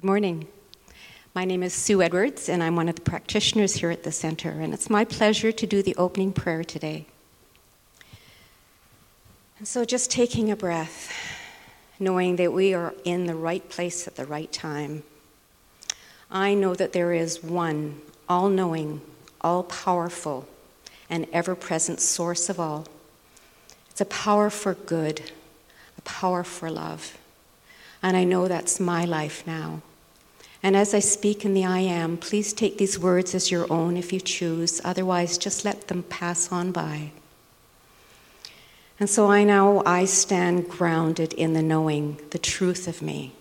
Good 0.00 0.06
morning. 0.06 0.48
My 1.34 1.44
name 1.44 1.62
is 1.62 1.74
Sue 1.74 2.00
Edwards, 2.00 2.48
and 2.48 2.62
I'm 2.62 2.74
one 2.74 2.88
of 2.88 2.94
the 2.94 3.02
practitioners 3.02 3.74
here 3.74 3.90
at 3.90 4.02
the 4.02 4.10
center, 4.10 4.48
and 4.48 4.72
it's 4.72 4.88
my 4.88 5.04
pleasure 5.04 5.52
to 5.52 5.66
do 5.66 5.82
the 5.82 5.94
opening 5.96 6.32
prayer 6.32 6.64
today. 6.64 7.04
And 9.58 9.68
so, 9.68 9.84
just 9.84 10.10
taking 10.10 10.50
a 10.50 10.56
breath, 10.56 11.12
knowing 11.98 12.36
that 12.36 12.50
we 12.50 12.72
are 12.72 12.94
in 13.04 13.26
the 13.26 13.34
right 13.34 13.68
place 13.68 14.08
at 14.08 14.16
the 14.16 14.24
right 14.24 14.50
time. 14.50 15.02
I 16.30 16.54
know 16.54 16.74
that 16.74 16.94
there 16.94 17.12
is 17.12 17.44
one 17.44 18.00
all 18.26 18.48
knowing, 18.48 19.02
all 19.42 19.64
powerful, 19.64 20.48
and 21.10 21.26
ever 21.30 21.54
present 21.54 22.00
source 22.00 22.48
of 22.48 22.58
all. 22.58 22.86
It's 23.90 24.00
a 24.00 24.06
power 24.06 24.48
for 24.48 24.72
good, 24.72 25.30
a 25.98 26.00
power 26.00 26.42
for 26.42 26.70
love. 26.70 27.18
And 28.02 28.16
I 28.16 28.24
know 28.24 28.48
that's 28.48 28.80
my 28.80 29.04
life 29.04 29.46
now. 29.46 29.82
And 30.62 30.76
as 30.76 30.92
I 30.92 30.98
speak 30.98 31.44
in 31.44 31.54
the 31.54 31.64
I 31.64 31.78
am, 31.78 32.18
please 32.18 32.52
take 32.52 32.76
these 32.76 32.98
words 32.98 33.34
as 33.34 33.50
your 33.50 33.70
own 33.72 33.96
if 33.96 34.12
you 34.12 34.20
choose. 34.20 34.80
Otherwise, 34.84 35.38
just 35.38 35.64
let 35.64 35.88
them 35.88 36.02
pass 36.02 36.52
on 36.52 36.70
by. 36.70 37.12
And 38.98 39.08
so 39.08 39.30
I 39.30 39.44
now 39.44 39.82
I 39.86 40.04
stand 40.04 40.68
grounded 40.68 41.32
in 41.32 41.54
the 41.54 41.62
knowing, 41.62 42.20
the 42.30 42.38
truth 42.38 42.86
of 42.86 43.00
me. 43.00 43.32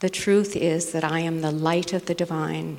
The 0.00 0.08
truth 0.08 0.56
is 0.56 0.92
that 0.92 1.04
I 1.04 1.20
am 1.20 1.42
the 1.42 1.50
light 1.50 1.92
of 1.92 2.06
the 2.06 2.14
divine. 2.14 2.78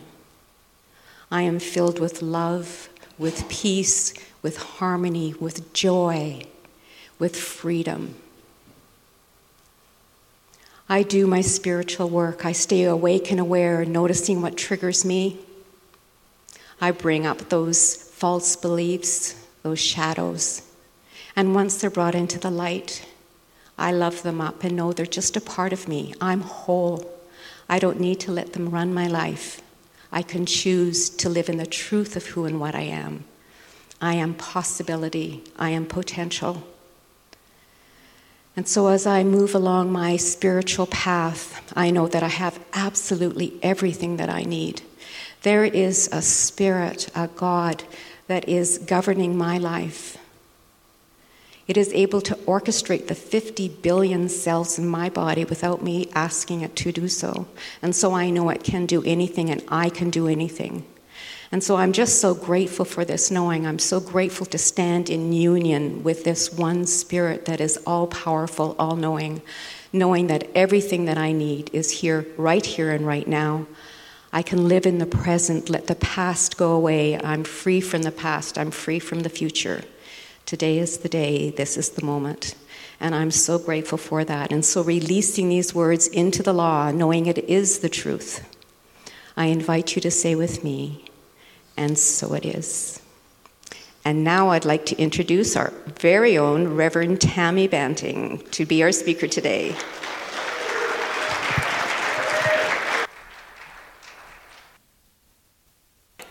I 1.30 1.44
am 1.44 1.60
filled 1.60 2.00
with 2.00 2.24
love, 2.24 2.90
with 3.20 3.48
peace, 3.48 4.16
with 4.42 4.58
harmony, 4.58 5.36
with 5.40 5.72
joy, 5.72 6.42
with 7.20 7.36
freedom. 7.36 8.16
I 10.92 11.04
do 11.04 11.26
my 11.26 11.40
spiritual 11.40 12.10
work. 12.10 12.44
I 12.46 12.52
stay 12.52 12.84
awake 12.84 13.32
and 13.32 13.40
aware, 13.40 13.86
noticing 13.86 14.42
what 14.42 14.58
triggers 14.58 15.06
me. 15.06 15.40
I 16.82 16.92
bring 16.92 17.26
up 17.26 17.48
those 17.48 17.96
false 17.96 18.58
beliefs, 18.58 19.42
those 19.64 19.80
shadows. 19.80 20.64
And 21.34 21.56
once 21.56 21.78
they're 21.78 21.90
brought 21.90 22.14
into 22.14 22.38
the 22.38 22.52
light, 22.52 23.08
I 23.78 23.94
love 23.94 24.22
them 24.24 24.42
up 24.42 24.66
and 24.66 24.76
know 24.76 24.92
they're 24.92 25.06
just 25.06 25.38
a 25.38 25.40
part 25.40 25.72
of 25.72 25.88
me. 25.88 26.14
I'm 26.20 26.42
whole. 26.42 27.10
I 27.70 27.80
don't 27.80 28.02
need 28.02 28.20
to 28.20 28.34
let 28.34 28.52
them 28.52 28.68
run 28.68 28.94
my 28.94 29.08
life. 29.08 29.62
I 30.12 30.22
can 30.22 30.46
choose 30.46 31.10
to 31.10 31.30
live 31.30 31.48
in 31.48 31.56
the 31.56 31.66
truth 31.66 32.18
of 32.18 32.26
who 32.26 32.44
and 32.44 32.60
what 32.60 32.76
I 32.76 32.82
am. 32.82 33.24
I 34.02 34.16
am 34.16 34.34
possibility. 34.34 35.42
I 35.58 35.70
am 35.70 35.86
potential. 35.86 36.68
And 38.56 38.68
so, 38.68 38.88
as 38.88 39.08
I 39.08 39.24
move 39.24 39.56
along 39.56 39.92
my 39.92 40.18
spiritual 40.18 40.88
path, 40.88 41.72
I 41.76 41.90
know 41.90 42.08
that 42.08 42.24
I 42.24 42.28
have 42.28 42.60
absolutely 42.74 43.54
everything 43.64 44.18
that 44.18 44.30
I 44.30 44.44
need. 44.44 44.82
There 45.44 45.64
is 45.64 46.10
a 46.12 46.22
spirit, 46.22 47.10
a 47.16 47.28
God, 47.28 47.84
that 48.28 48.48
is 48.48 48.78
governing 48.78 49.38
my 49.38 49.58
life. 49.58 50.18
It 51.68 51.78
is 51.78 51.94
able 51.94 52.22
to 52.22 52.36
orchestrate 52.36 53.08
the 53.08 53.16
50 53.16 53.70
billion 53.82 54.28
cells 54.28 54.78
in 54.78 54.88
my 54.88 55.10
body 55.10 55.46
without 55.46 55.82
me 55.82 56.10
asking 56.14 56.62
it 56.62 56.76
to 56.78 56.92
do 56.92 57.08
so. 57.08 57.48
And 57.82 57.96
so 57.96 58.14
I 58.14 58.30
know 58.30 58.50
it 58.50 58.64
can 58.64 58.86
do 58.86 59.02
anything 59.04 59.50
and 59.50 59.64
I 59.70 59.90
can 59.90 60.10
do 60.10 60.28
anything. 60.28 60.86
And 61.52 61.62
so 61.62 61.76
I'm 61.76 61.92
just 61.92 62.22
so 62.22 62.34
grateful 62.34 62.86
for 62.86 63.04
this 63.04 63.30
knowing. 63.30 63.68
I'm 63.68 63.80
so 63.80 64.00
grateful 64.00 64.46
to 64.48 64.58
stand 64.58 65.10
in 65.10 65.34
union 65.34 66.02
with 66.02 66.24
this 66.24 66.54
one 66.54 66.86
spirit 66.86 67.46
that 67.46 67.60
is 67.60 67.78
all 67.86 68.08
powerful, 68.08 68.76
all 68.80 68.96
knowing, 68.96 69.42
knowing 69.92 70.28
that 70.28 70.48
everything 70.56 71.06
that 71.06 71.18
I 71.18 71.34
need 71.34 71.70
is 71.74 71.92
here, 71.92 72.26
right 72.38 72.66
here 72.66 72.92
and 72.92 73.06
right 73.06 73.28
now. 73.28 73.68
I 74.32 74.42
can 74.44 74.70
live 74.70 74.86
in 74.86 75.00
the 75.00 75.06
present, 75.06 75.70
let 75.70 75.88
the 75.88 75.96
past 75.96 76.56
go 76.56 76.72
away. 76.72 77.20
I'm 77.22 77.44
free 77.44 77.82
from 77.82 78.04
the 78.04 78.14
past, 78.14 78.58
I'm 78.58 78.72
free 78.72 79.00
from 79.00 79.20
the 79.22 79.30
future. 79.30 79.84
Today 80.46 80.80
is 80.80 81.00
the 81.00 81.10
day, 81.10 81.50
this 81.50 81.76
is 81.76 81.90
the 81.90 82.06
moment. 82.06 82.56
And 83.02 83.14
I'm 83.14 83.32
so 83.32 83.60
grateful 83.60 83.98
for 83.98 84.24
that. 84.24 84.52
And 84.54 84.64
so 84.64 84.84
releasing 84.84 85.50
these 85.50 85.76
words 85.76 86.08
into 86.08 86.44
the 86.44 86.54
law, 86.54 86.92
knowing 86.92 87.26
it 87.26 87.40
is 87.40 87.80
the 87.80 87.90
truth, 87.90 88.48
I 89.36 89.48
invite 89.48 89.96
you 89.96 90.02
to 90.02 90.12
say 90.12 90.36
with 90.36 90.64
me, 90.64 91.06
and 91.78 91.98
so 91.98 92.34
it 92.34 92.46
is. 92.46 93.02
And 94.04 94.24
now 94.24 94.50
I'd 94.50 94.66
like 94.66 94.86
to 94.88 94.98
introduce 94.98 95.56
our 95.56 95.72
very 96.00 96.38
own 96.38 96.76
Reverend 96.76 97.22
Tammy 97.22 97.68
Banting 97.68 98.44
to 98.52 98.66
be 98.66 98.82
our 98.82 98.92
speaker 98.92 99.28
today. 99.28 99.76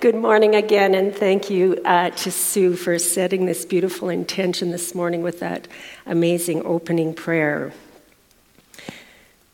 Good 0.00 0.14
morning 0.14 0.54
again, 0.54 0.94
and 0.94 1.14
thank 1.14 1.50
you 1.50 1.78
uh, 1.84 2.08
to 2.08 2.30
Sue 2.30 2.74
for 2.74 2.98
setting 2.98 3.44
this 3.44 3.66
beautiful 3.66 4.08
intention 4.08 4.70
this 4.70 4.94
morning 4.94 5.22
with 5.22 5.40
that 5.40 5.68
amazing 6.06 6.64
opening 6.64 7.12
prayer. 7.12 7.72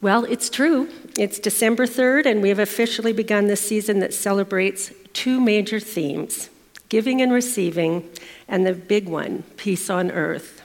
Well, 0.02 0.24
it's 0.24 0.50
true. 0.50 0.90
It's 1.18 1.38
December 1.38 1.86
3rd, 1.86 2.26
and 2.26 2.42
we 2.42 2.50
have 2.50 2.58
officially 2.58 3.14
begun 3.14 3.46
the 3.46 3.56
season 3.56 4.00
that 4.00 4.12
celebrates 4.12 4.92
two 5.12 5.40
major 5.40 5.80
themes 5.80 6.50
giving 6.88 7.20
and 7.20 7.32
receiving, 7.32 8.08
and 8.46 8.64
the 8.64 8.72
big 8.72 9.08
one, 9.08 9.42
peace 9.56 9.90
on 9.90 10.08
earth. 10.12 10.62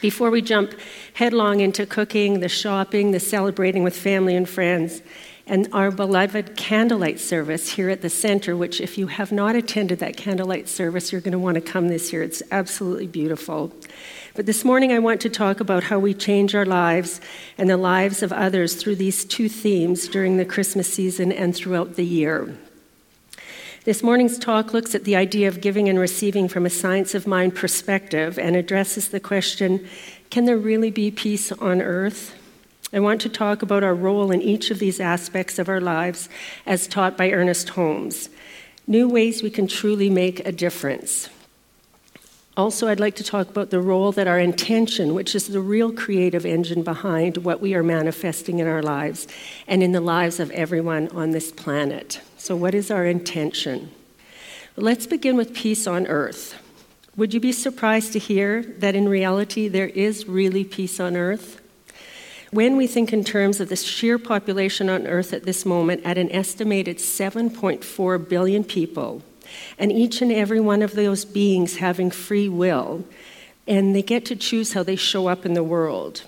Before 0.00 0.30
we 0.30 0.42
jump 0.42 0.74
headlong 1.14 1.60
into 1.60 1.86
cooking, 1.86 2.40
the 2.40 2.48
shopping, 2.48 3.12
the 3.12 3.20
celebrating 3.20 3.84
with 3.84 3.96
family 3.96 4.34
and 4.34 4.48
friends, 4.48 5.02
and 5.46 5.68
our 5.72 5.92
beloved 5.92 6.56
candlelight 6.56 7.20
service 7.20 7.74
here 7.74 7.88
at 7.88 8.02
the 8.02 8.10
center, 8.10 8.56
which, 8.56 8.80
if 8.80 8.98
you 8.98 9.06
have 9.06 9.30
not 9.30 9.54
attended 9.54 10.00
that 10.00 10.16
candlelight 10.16 10.68
service, 10.68 11.12
you're 11.12 11.20
going 11.20 11.30
to 11.32 11.38
want 11.38 11.54
to 11.54 11.60
come 11.60 11.86
this 11.86 12.12
year. 12.12 12.22
It's 12.22 12.42
absolutely 12.50 13.06
beautiful. 13.06 13.72
But 14.36 14.44
this 14.44 14.66
morning, 14.66 14.92
I 14.92 14.98
want 14.98 15.22
to 15.22 15.30
talk 15.30 15.60
about 15.60 15.84
how 15.84 15.98
we 15.98 16.12
change 16.12 16.54
our 16.54 16.66
lives 16.66 17.22
and 17.56 17.70
the 17.70 17.78
lives 17.78 18.22
of 18.22 18.34
others 18.34 18.74
through 18.74 18.96
these 18.96 19.24
two 19.24 19.48
themes 19.48 20.08
during 20.08 20.36
the 20.36 20.44
Christmas 20.44 20.92
season 20.92 21.32
and 21.32 21.56
throughout 21.56 21.96
the 21.96 22.04
year. 22.04 22.54
This 23.84 24.02
morning's 24.02 24.38
talk 24.38 24.74
looks 24.74 24.94
at 24.94 25.04
the 25.04 25.16
idea 25.16 25.48
of 25.48 25.62
giving 25.62 25.88
and 25.88 25.98
receiving 25.98 26.48
from 26.48 26.66
a 26.66 26.70
science 26.70 27.14
of 27.14 27.26
mind 27.26 27.54
perspective 27.54 28.38
and 28.38 28.56
addresses 28.56 29.08
the 29.08 29.20
question 29.20 29.88
can 30.28 30.44
there 30.44 30.58
really 30.58 30.90
be 30.90 31.10
peace 31.10 31.50
on 31.52 31.80
earth? 31.80 32.34
I 32.92 33.00
want 33.00 33.22
to 33.22 33.30
talk 33.30 33.62
about 33.62 33.84
our 33.84 33.94
role 33.94 34.30
in 34.30 34.42
each 34.42 34.70
of 34.70 34.80
these 34.80 35.00
aspects 35.00 35.58
of 35.58 35.70
our 35.70 35.80
lives 35.80 36.28
as 36.66 36.86
taught 36.86 37.16
by 37.16 37.30
Ernest 37.30 37.70
Holmes. 37.70 38.28
New 38.86 39.08
ways 39.08 39.42
we 39.42 39.48
can 39.48 39.66
truly 39.66 40.10
make 40.10 40.40
a 40.40 40.52
difference. 40.52 41.30
Also, 42.56 42.88
I'd 42.88 43.00
like 43.00 43.16
to 43.16 43.24
talk 43.24 43.50
about 43.50 43.68
the 43.68 43.82
role 43.82 44.12
that 44.12 44.26
our 44.26 44.38
intention, 44.38 45.12
which 45.12 45.34
is 45.34 45.48
the 45.48 45.60
real 45.60 45.92
creative 45.92 46.46
engine 46.46 46.82
behind 46.82 47.38
what 47.38 47.60
we 47.60 47.74
are 47.74 47.82
manifesting 47.82 48.60
in 48.60 48.66
our 48.66 48.82
lives 48.82 49.28
and 49.68 49.82
in 49.82 49.92
the 49.92 50.00
lives 50.00 50.40
of 50.40 50.50
everyone 50.52 51.08
on 51.08 51.32
this 51.32 51.52
planet. 51.52 52.22
So, 52.38 52.56
what 52.56 52.74
is 52.74 52.90
our 52.90 53.04
intention? 53.04 53.90
Let's 54.74 55.06
begin 55.06 55.36
with 55.36 55.52
peace 55.52 55.86
on 55.86 56.06
earth. 56.06 56.54
Would 57.14 57.34
you 57.34 57.40
be 57.40 57.52
surprised 57.52 58.14
to 58.14 58.18
hear 58.18 58.62
that 58.62 58.94
in 58.94 59.06
reality 59.06 59.68
there 59.68 59.88
is 59.88 60.26
really 60.26 60.64
peace 60.64 60.98
on 60.98 61.14
earth? 61.14 61.60
When 62.52 62.78
we 62.78 62.86
think 62.86 63.12
in 63.12 63.22
terms 63.22 63.60
of 63.60 63.68
the 63.68 63.76
sheer 63.76 64.18
population 64.18 64.88
on 64.88 65.06
earth 65.06 65.34
at 65.34 65.44
this 65.44 65.66
moment, 65.66 66.06
at 66.06 66.16
an 66.16 66.32
estimated 66.32 66.98
7.4 66.98 68.28
billion 68.28 68.64
people, 68.64 69.22
and 69.78 69.92
each 69.92 70.22
and 70.22 70.32
every 70.32 70.60
one 70.60 70.82
of 70.82 70.94
those 70.94 71.24
beings 71.24 71.76
having 71.76 72.10
free 72.10 72.48
will, 72.48 73.04
and 73.66 73.94
they 73.94 74.02
get 74.02 74.24
to 74.26 74.36
choose 74.36 74.72
how 74.72 74.82
they 74.82 74.96
show 74.96 75.28
up 75.28 75.46
in 75.46 75.54
the 75.54 75.64
world. 75.64 76.22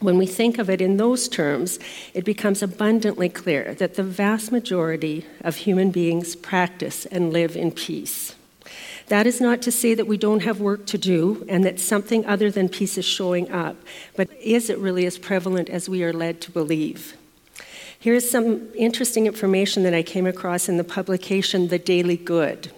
When 0.00 0.16
we 0.16 0.26
think 0.26 0.58
of 0.58 0.70
it 0.70 0.80
in 0.80 0.96
those 0.96 1.28
terms, 1.28 1.80
it 2.14 2.24
becomes 2.24 2.62
abundantly 2.62 3.28
clear 3.28 3.74
that 3.74 3.94
the 3.94 4.04
vast 4.04 4.52
majority 4.52 5.26
of 5.40 5.56
human 5.56 5.90
beings 5.90 6.36
practice 6.36 7.04
and 7.06 7.32
live 7.32 7.56
in 7.56 7.72
peace. 7.72 8.36
That 9.08 9.26
is 9.26 9.40
not 9.40 9.60
to 9.62 9.72
say 9.72 9.94
that 9.94 10.06
we 10.06 10.16
don't 10.16 10.42
have 10.42 10.60
work 10.60 10.86
to 10.86 10.98
do 10.98 11.44
and 11.48 11.64
that 11.64 11.80
something 11.80 12.24
other 12.26 12.50
than 12.50 12.68
peace 12.68 12.96
is 12.96 13.04
showing 13.04 13.50
up, 13.50 13.76
but 14.14 14.30
is 14.40 14.70
it 14.70 14.78
really 14.78 15.06
as 15.06 15.18
prevalent 15.18 15.68
as 15.68 15.88
we 15.88 16.04
are 16.04 16.12
led 16.12 16.40
to 16.42 16.52
believe? 16.52 17.16
Here 18.00 18.14
is 18.14 18.30
some 18.30 18.68
interesting 18.76 19.26
information 19.26 19.82
that 19.82 19.92
I 19.92 20.04
came 20.04 20.24
across 20.24 20.68
in 20.68 20.76
the 20.76 20.84
publication 20.84 21.66
The 21.66 21.80
Daily 21.80 22.16
Good. 22.16 22.70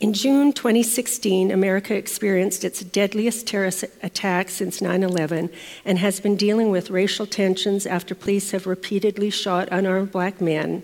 In 0.00 0.14
June 0.14 0.54
2016, 0.54 1.50
America 1.50 1.94
experienced 1.94 2.64
its 2.64 2.80
deadliest 2.80 3.46
terrorist 3.46 3.84
attack 4.02 4.48
since 4.48 4.80
9 4.80 5.02
11 5.02 5.50
and 5.84 5.98
has 5.98 6.20
been 6.20 6.36
dealing 6.36 6.70
with 6.70 6.88
racial 6.88 7.26
tensions 7.26 7.84
after 7.86 8.14
police 8.14 8.52
have 8.52 8.66
repeatedly 8.66 9.28
shot 9.28 9.68
unarmed 9.70 10.10
black 10.10 10.40
men. 10.40 10.82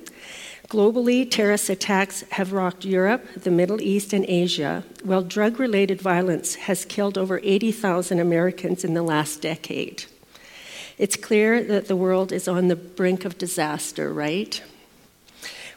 Globally, 0.69 1.29
terrorist 1.29 1.71
attacks 1.71 2.25
have 2.33 2.53
rocked 2.53 2.85
Europe, 2.85 3.27
the 3.35 3.51
Middle 3.51 3.81
East, 3.81 4.13
and 4.13 4.27
Asia, 4.27 4.85
while 5.03 5.23
drug 5.23 5.59
related 5.59 5.99
violence 5.99 6.57
has 6.57 6.85
killed 6.85 7.17
over 7.17 7.41
80,000 7.43 8.21
Americans 8.21 8.85
in 8.85 8.93
the 8.93 9.03
last 9.03 9.41
decade. 9.41 10.05
It's 10.99 11.17
clear 11.17 11.63
that 11.63 11.87
the 11.87 11.97
world 11.97 12.33
is 12.33 12.49
on 12.49 12.69
the 12.69 12.77
brink 12.77 13.25
of 13.25 13.39
disaster, 13.39 14.13
right? 14.13 14.61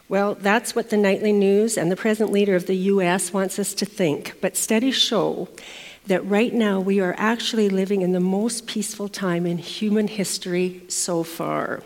Well, 0.08 0.34
that's 0.34 0.74
what 0.74 0.90
the 0.90 0.96
nightly 0.96 1.32
news 1.32 1.78
and 1.78 1.90
the 1.90 1.96
present 1.96 2.30
leader 2.32 2.54
of 2.54 2.66
the 2.66 2.76
US 2.76 3.32
wants 3.32 3.58
us 3.58 3.72
to 3.74 3.86
think. 3.86 4.34
But 4.40 4.56
studies 4.56 4.96
show 4.96 5.48
that 6.06 6.26
right 6.26 6.52
now 6.52 6.80
we 6.80 7.00
are 7.00 7.14
actually 7.16 7.68
living 7.68 8.02
in 8.02 8.12
the 8.12 8.20
most 8.20 8.66
peaceful 8.66 9.08
time 9.08 9.46
in 9.46 9.58
human 9.58 10.08
history 10.08 10.82
so 10.88 11.22
far. 11.22 11.82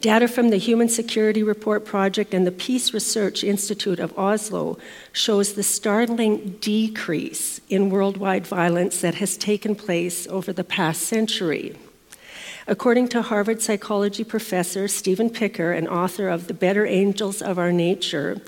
Data 0.00 0.28
from 0.28 0.50
the 0.50 0.58
Human 0.58 0.90
Security 0.90 1.42
Report 1.42 1.86
Project 1.86 2.34
and 2.34 2.46
the 2.46 2.52
Peace 2.52 2.92
Research 2.92 3.42
Institute 3.42 3.98
of 3.98 4.16
Oslo 4.18 4.78
shows 5.10 5.54
the 5.54 5.62
startling 5.62 6.58
decrease 6.60 7.62
in 7.70 7.88
worldwide 7.88 8.46
violence 8.46 9.00
that 9.00 9.14
has 9.16 9.38
taken 9.38 9.74
place 9.74 10.26
over 10.28 10.52
the 10.52 10.62
past 10.62 11.00
century. 11.02 11.74
According 12.68 13.08
to 13.08 13.22
Harvard 13.22 13.62
psychology 13.62 14.24
professor 14.24 14.88
Steven 14.88 15.30
Pinker, 15.30 15.70
and 15.70 15.88
author 15.88 16.28
of 16.28 16.48
The 16.48 16.54
Better 16.54 16.84
Angels 16.84 17.40
of 17.40 17.60
Our 17.60 17.70
Nature, 17.70 18.40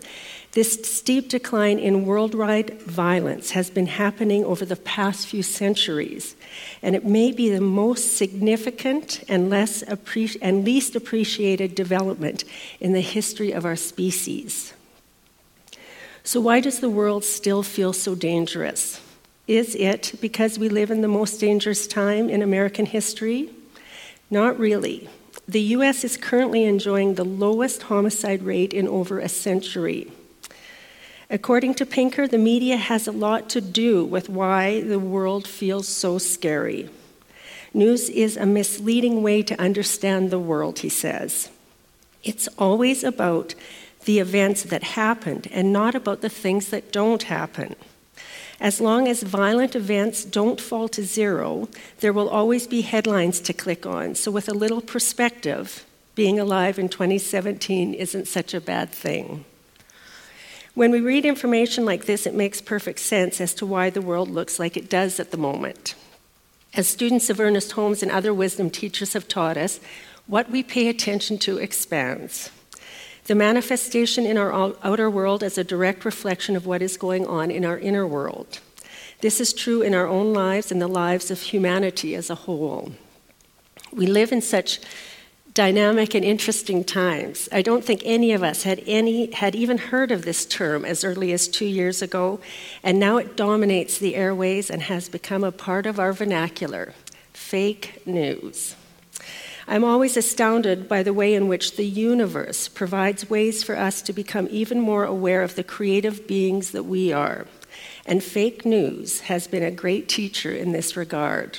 this 0.52 0.80
steep 0.82 1.28
decline 1.28 1.78
in 1.78 2.04
worldwide 2.04 2.82
violence 2.82 3.52
has 3.52 3.70
been 3.70 3.86
happening 3.86 4.44
over 4.44 4.64
the 4.64 4.74
past 4.74 5.28
few 5.28 5.44
centuries, 5.44 6.34
and 6.82 6.96
it 6.96 7.04
may 7.04 7.30
be 7.30 7.48
the 7.48 7.60
most 7.60 8.16
significant 8.16 9.22
and, 9.28 9.50
less 9.50 9.84
and 10.42 10.64
least 10.64 10.96
appreciated 10.96 11.76
development 11.76 12.42
in 12.80 12.94
the 12.94 13.00
history 13.00 13.52
of 13.52 13.64
our 13.64 13.76
species. 13.76 14.72
So, 16.24 16.40
why 16.40 16.58
does 16.58 16.80
the 16.80 16.90
world 16.90 17.22
still 17.22 17.62
feel 17.62 17.92
so 17.92 18.16
dangerous? 18.16 19.00
Is 19.46 19.76
it 19.76 20.14
because 20.20 20.58
we 20.58 20.68
live 20.68 20.90
in 20.90 21.02
the 21.02 21.08
most 21.08 21.38
dangerous 21.38 21.86
time 21.86 22.28
in 22.28 22.42
American 22.42 22.84
history? 22.84 23.50
Not 24.30 24.58
really. 24.58 25.08
The 25.46 25.62
US 25.76 26.04
is 26.04 26.16
currently 26.16 26.64
enjoying 26.64 27.14
the 27.14 27.24
lowest 27.24 27.84
homicide 27.84 28.42
rate 28.42 28.74
in 28.74 28.86
over 28.86 29.18
a 29.18 29.28
century. 29.28 30.12
According 31.30 31.74
to 31.74 31.86
Pinker, 31.86 32.26
the 32.26 32.38
media 32.38 32.76
has 32.76 33.06
a 33.06 33.12
lot 33.12 33.48
to 33.50 33.60
do 33.60 34.04
with 34.04 34.28
why 34.28 34.80
the 34.80 34.98
world 34.98 35.46
feels 35.46 35.88
so 35.88 36.18
scary. 36.18 36.88
News 37.74 38.08
is 38.08 38.36
a 38.36 38.46
misleading 38.46 39.22
way 39.22 39.42
to 39.42 39.60
understand 39.60 40.30
the 40.30 40.38
world, 40.38 40.80
he 40.80 40.88
says. 40.88 41.50
It's 42.24 42.48
always 42.58 43.04
about 43.04 43.54
the 44.04 44.18
events 44.18 44.62
that 44.64 44.82
happened 44.82 45.48
and 45.50 45.72
not 45.72 45.94
about 45.94 46.22
the 46.22 46.30
things 46.30 46.68
that 46.70 46.92
don't 46.92 47.24
happen. 47.24 47.76
As 48.60 48.80
long 48.80 49.06
as 49.06 49.22
violent 49.22 49.76
events 49.76 50.24
don't 50.24 50.60
fall 50.60 50.88
to 50.88 51.04
zero, 51.04 51.68
there 52.00 52.12
will 52.12 52.28
always 52.28 52.66
be 52.66 52.80
headlines 52.80 53.38
to 53.40 53.52
click 53.52 53.86
on. 53.86 54.16
So, 54.16 54.32
with 54.32 54.48
a 54.48 54.54
little 54.54 54.80
perspective, 54.80 55.86
being 56.16 56.40
alive 56.40 56.78
in 56.78 56.88
2017 56.88 57.94
isn't 57.94 58.26
such 58.26 58.54
a 58.54 58.60
bad 58.60 58.90
thing. 58.90 59.44
When 60.74 60.90
we 60.90 61.00
read 61.00 61.24
information 61.24 61.84
like 61.84 62.06
this, 62.06 62.26
it 62.26 62.34
makes 62.34 62.60
perfect 62.60 62.98
sense 62.98 63.40
as 63.40 63.54
to 63.54 63.66
why 63.66 63.90
the 63.90 64.02
world 64.02 64.28
looks 64.28 64.58
like 64.58 64.76
it 64.76 64.90
does 64.90 65.20
at 65.20 65.30
the 65.30 65.36
moment. 65.36 65.94
As 66.74 66.88
students 66.88 67.30
of 67.30 67.40
Ernest 67.40 67.72
Holmes 67.72 68.02
and 68.02 68.10
other 68.10 68.34
wisdom 68.34 68.70
teachers 68.70 69.12
have 69.12 69.28
taught 69.28 69.56
us, 69.56 69.80
what 70.26 70.50
we 70.50 70.62
pay 70.62 70.88
attention 70.88 71.38
to 71.38 71.58
expands. 71.58 72.50
The 73.28 73.34
manifestation 73.34 74.24
in 74.24 74.38
our 74.38 74.74
outer 74.82 75.10
world 75.10 75.42
is 75.42 75.58
a 75.58 75.62
direct 75.62 76.06
reflection 76.06 76.56
of 76.56 76.64
what 76.64 76.80
is 76.80 76.96
going 76.96 77.26
on 77.26 77.50
in 77.50 77.62
our 77.62 77.78
inner 77.78 78.06
world. 78.06 78.60
This 79.20 79.38
is 79.38 79.52
true 79.52 79.82
in 79.82 79.94
our 79.94 80.06
own 80.06 80.32
lives 80.32 80.72
and 80.72 80.80
the 80.80 80.88
lives 80.88 81.30
of 81.30 81.42
humanity 81.42 82.14
as 82.14 82.30
a 82.30 82.34
whole. 82.34 82.92
We 83.92 84.06
live 84.06 84.32
in 84.32 84.40
such 84.40 84.80
dynamic 85.52 86.14
and 86.14 86.24
interesting 86.24 86.84
times. 86.84 87.50
I 87.52 87.60
don't 87.60 87.84
think 87.84 88.00
any 88.06 88.32
of 88.32 88.42
us 88.42 88.62
had 88.62 88.82
any 88.86 89.30
had 89.32 89.54
even 89.54 89.76
heard 89.76 90.10
of 90.10 90.22
this 90.22 90.46
term 90.46 90.86
as 90.86 91.04
early 91.04 91.30
as 91.34 91.48
2 91.48 91.66
years 91.66 92.00
ago, 92.00 92.40
and 92.82 92.98
now 92.98 93.18
it 93.18 93.36
dominates 93.36 93.98
the 93.98 94.14
airways 94.14 94.70
and 94.70 94.84
has 94.84 95.06
become 95.10 95.44
a 95.44 95.52
part 95.52 95.84
of 95.84 96.00
our 96.00 96.14
vernacular. 96.14 96.94
Fake 97.34 98.00
news. 98.06 98.74
I'm 99.70 99.84
always 99.84 100.16
astounded 100.16 100.88
by 100.88 101.02
the 101.02 101.12
way 101.12 101.34
in 101.34 101.46
which 101.46 101.76
the 101.76 101.84
universe 101.84 102.68
provides 102.68 103.28
ways 103.28 103.62
for 103.62 103.76
us 103.76 104.00
to 104.00 104.14
become 104.14 104.48
even 104.50 104.80
more 104.80 105.04
aware 105.04 105.42
of 105.42 105.56
the 105.56 105.62
creative 105.62 106.26
beings 106.26 106.70
that 106.70 106.84
we 106.84 107.12
are. 107.12 107.46
And 108.06 108.24
fake 108.24 108.64
news 108.64 109.20
has 109.20 109.46
been 109.46 109.62
a 109.62 109.70
great 109.70 110.08
teacher 110.08 110.50
in 110.50 110.72
this 110.72 110.96
regard. 110.96 111.58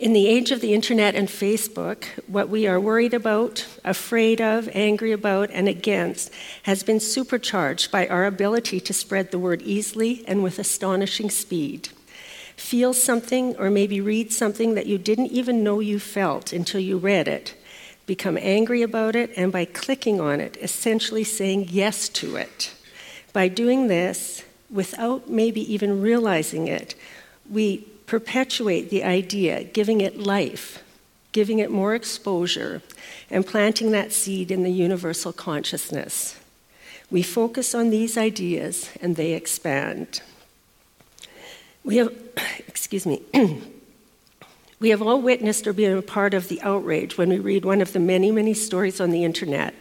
In 0.00 0.12
the 0.12 0.26
age 0.26 0.50
of 0.50 0.60
the 0.60 0.74
internet 0.74 1.14
and 1.14 1.28
Facebook, 1.28 2.04
what 2.26 2.48
we 2.48 2.66
are 2.66 2.80
worried 2.80 3.14
about, 3.14 3.64
afraid 3.84 4.40
of, 4.40 4.68
angry 4.74 5.12
about, 5.12 5.50
and 5.52 5.68
against 5.68 6.32
has 6.64 6.82
been 6.82 6.98
supercharged 6.98 7.92
by 7.92 8.08
our 8.08 8.26
ability 8.26 8.80
to 8.80 8.92
spread 8.92 9.30
the 9.30 9.38
word 9.38 9.62
easily 9.62 10.24
and 10.26 10.42
with 10.42 10.58
astonishing 10.58 11.30
speed. 11.30 11.90
Feel 12.56 12.92
something 12.92 13.56
or 13.56 13.70
maybe 13.70 14.00
read 14.00 14.32
something 14.32 14.74
that 14.74 14.86
you 14.86 14.98
didn't 14.98 15.32
even 15.32 15.62
know 15.62 15.80
you 15.80 15.98
felt 15.98 16.52
until 16.52 16.80
you 16.80 16.98
read 16.98 17.28
it. 17.28 17.54
Become 18.06 18.38
angry 18.40 18.82
about 18.82 19.16
it, 19.16 19.30
and 19.36 19.52
by 19.52 19.64
clicking 19.64 20.20
on 20.20 20.40
it, 20.40 20.56
essentially 20.60 21.24
saying 21.24 21.68
yes 21.70 22.08
to 22.10 22.36
it. 22.36 22.72
By 23.32 23.48
doing 23.48 23.88
this, 23.88 24.44
without 24.70 25.28
maybe 25.28 25.60
even 25.72 26.00
realizing 26.00 26.68
it, 26.68 26.94
we 27.50 27.78
perpetuate 28.06 28.90
the 28.90 29.04
idea, 29.04 29.64
giving 29.64 30.00
it 30.00 30.18
life, 30.18 30.82
giving 31.32 31.58
it 31.58 31.70
more 31.70 31.94
exposure, 31.94 32.80
and 33.30 33.46
planting 33.46 33.90
that 33.90 34.12
seed 34.12 34.50
in 34.50 34.62
the 34.62 34.70
universal 34.70 35.32
consciousness. 35.32 36.38
We 37.10 37.22
focus 37.22 37.74
on 37.74 37.90
these 37.90 38.16
ideas 38.16 38.90
and 39.02 39.16
they 39.16 39.32
expand. 39.32 40.22
We 41.86 41.96
have, 41.96 42.12
excuse 42.68 43.06
me, 43.06 43.22
we 44.80 44.90
have 44.90 45.00
all 45.00 45.22
witnessed 45.22 45.66
or 45.66 45.72
been 45.72 45.96
a 45.96 46.02
part 46.02 46.34
of 46.34 46.48
the 46.48 46.60
outrage 46.60 47.16
when 47.16 47.30
we 47.30 47.38
read 47.38 47.64
one 47.64 47.80
of 47.80 47.94
the 47.94 48.00
many, 48.00 48.30
many 48.30 48.52
stories 48.52 49.00
on 49.00 49.10
the 49.10 49.24
internet 49.24 49.72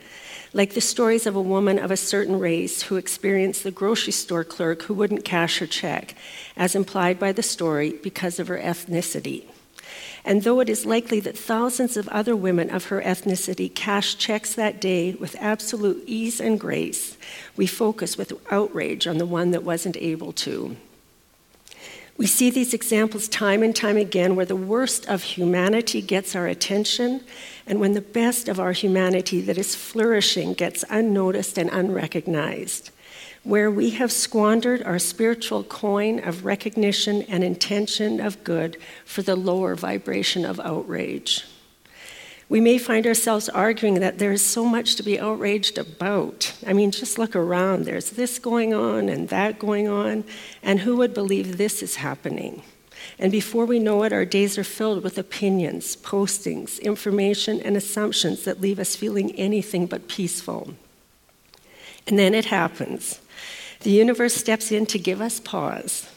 like 0.55 0.73
the 0.73 0.79
stories 0.79 1.27
of 1.27 1.35
a 1.35 1.41
woman 1.41 1.77
of 1.77 1.91
a 1.91 1.97
certain 1.97 2.39
race 2.39 2.83
who 2.83 2.95
experienced 2.95 3.63
the 3.63 3.71
grocery 3.71 4.13
store 4.13 4.45
clerk 4.45 4.83
who 4.83 4.93
wouldn't 4.93 5.25
cash 5.25 5.59
her 5.59 5.67
check, 5.67 6.15
as 6.55 6.75
implied 6.75 7.19
by 7.19 7.33
the 7.33 7.43
story, 7.43 7.91
because 8.01 8.39
of 8.39 8.47
her 8.47 8.57
ethnicity. 8.57 9.43
And 10.23 10.43
though 10.43 10.61
it 10.61 10.69
is 10.69 10.85
likely 10.85 11.19
that 11.19 11.37
thousands 11.37 11.97
of 11.97 12.07
other 12.07 12.37
women 12.37 12.69
of 12.69 12.85
her 12.85 13.01
ethnicity 13.01 13.73
cashed 13.73 14.17
checks 14.17 14.55
that 14.55 14.79
day 14.79 15.13
with 15.15 15.35
absolute 15.41 16.01
ease 16.07 16.39
and 16.39 16.57
grace, 16.57 17.17
we 17.57 17.67
focus 17.67 18.17
with 18.17 18.31
outrage 18.49 19.07
on 19.07 19.17
the 19.17 19.25
one 19.25 19.51
that 19.51 19.63
wasn't 19.63 19.97
able 19.97 20.31
to. 20.31 20.77
We 22.17 22.27
see 22.27 22.49
these 22.49 22.73
examples 22.73 23.27
time 23.27 23.61
and 23.61 23.75
time 23.75 23.97
again 23.97 24.35
where 24.37 24.45
the 24.45 24.55
worst 24.55 25.05
of 25.07 25.21
humanity 25.21 26.01
gets 26.01 26.33
our 26.33 26.47
attention 26.47 27.21
and 27.67 27.79
when 27.79 27.91
the 27.91 28.01
best 28.01 28.47
of 28.47 28.57
our 28.59 28.71
humanity 28.71 29.41
that 29.41 29.57
is 29.57 29.75
flourishing 29.75 30.53
gets 30.53 30.85
unnoticed 30.89 31.57
and 31.57 31.69
unrecognized. 31.69 32.91
Where 33.43 33.69
we 33.69 33.91
have 33.91 34.11
squandered 34.11 34.81
our 34.83 34.97
spiritual 34.97 35.63
coin 35.65 36.19
of 36.19 36.45
recognition 36.45 37.23
and 37.23 37.43
intention 37.43 38.21
of 38.21 38.43
good 38.45 38.77
for 39.03 39.21
the 39.21 39.35
lower 39.35 39.75
vibration 39.75 40.45
of 40.45 40.59
outrage. 40.61 41.43
We 42.55 42.61
may 42.61 42.77
find 42.77 43.05
ourselves 43.05 43.49
arguing 43.49 43.95
that 43.95 44.17
there 44.17 44.31
is 44.31 44.41
so 44.41 44.63
much 44.63 44.95
to 44.95 45.03
be 45.03 45.19
outraged 45.19 45.77
about. 45.77 46.53
I 46.65 46.71
mean, 46.71 46.89
just 46.89 47.17
look 47.17 47.35
around. 47.35 47.83
There's 47.83 48.11
this 48.11 48.39
going 48.39 48.73
on 48.73 49.09
and 49.09 49.27
that 49.27 49.59
going 49.59 49.89
on, 49.89 50.23
and 50.63 50.79
who 50.79 50.95
would 50.95 51.13
believe 51.13 51.57
this 51.57 51.83
is 51.83 51.97
happening? 51.97 52.61
And 53.19 53.29
before 53.29 53.65
we 53.65 53.77
know 53.77 54.03
it, 54.03 54.13
our 54.13 54.23
days 54.23 54.57
are 54.57 54.63
filled 54.63 55.03
with 55.03 55.17
opinions, 55.17 55.97
postings, 55.97 56.81
information, 56.81 57.59
and 57.59 57.75
assumptions 57.75 58.45
that 58.45 58.61
leave 58.61 58.79
us 58.79 58.95
feeling 58.95 59.33
anything 59.33 59.85
but 59.85 60.07
peaceful. 60.07 60.75
And 62.07 62.17
then 62.17 62.33
it 62.33 62.45
happens. 62.45 63.19
The 63.81 63.91
universe 63.91 64.33
steps 64.33 64.71
in 64.71 64.85
to 64.85 64.97
give 64.97 65.19
us 65.19 65.41
pause 65.41 66.09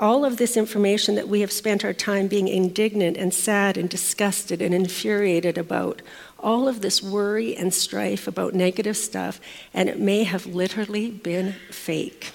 all 0.00 0.24
of 0.24 0.38
this 0.38 0.56
information 0.56 1.14
that 1.14 1.28
we 1.28 1.42
have 1.42 1.52
spent 1.52 1.84
our 1.84 1.92
time 1.92 2.26
being 2.26 2.48
indignant 2.48 3.18
and 3.18 3.34
sad 3.34 3.76
and 3.76 3.90
disgusted 3.90 4.62
and 4.62 4.74
infuriated 4.74 5.58
about, 5.58 6.00
all 6.38 6.66
of 6.66 6.80
this 6.80 7.02
worry 7.02 7.54
and 7.54 7.74
strife 7.74 8.26
about 8.26 8.54
negative 8.54 8.96
stuff, 8.96 9.38
and 9.74 9.90
it 9.90 10.00
may 10.00 10.24
have 10.24 10.46
literally 10.46 11.10
been 11.10 11.54
fake, 11.70 12.32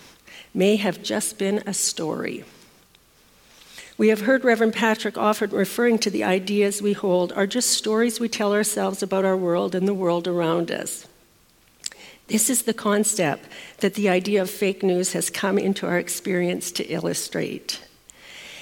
may 0.53 0.75
have 0.75 1.01
just 1.01 1.39
been 1.39 1.63
a 1.65 1.73
story. 1.73 2.45
We 3.97 4.09
have 4.09 4.21
heard 4.21 4.43
Reverend 4.43 4.73
Patrick 4.73 5.17
often 5.17 5.49
referring 5.49 5.97
to 5.99 6.11
the 6.11 6.23
ideas 6.23 6.81
we 6.81 6.93
hold 6.93 7.31
are 7.33 7.47
just 7.47 7.71
stories 7.71 8.19
we 8.19 8.29
tell 8.29 8.53
ourselves 8.53 9.01
about 9.01 9.25
our 9.25 9.37
world 9.37 9.73
and 9.73 9.87
the 9.87 9.93
world 9.93 10.27
around 10.27 10.69
us. 10.69 11.07
This 12.27 12.49
is 12.49 12.63
the 12.63 12.73
concept 12.73 13.45
that 13.79 13.93
the 13.93 14.09
idea 14.09 14.41
of 14.41 14.49
fake 14.49 14.81
news 14.81 15.13
has 15.13 15.29
come 15.29 15.57
into 15.59 15.85
our 15.85 15.99
experience 15.99 16.71
to 16.73 16.83
illustrate. 16.85 17.79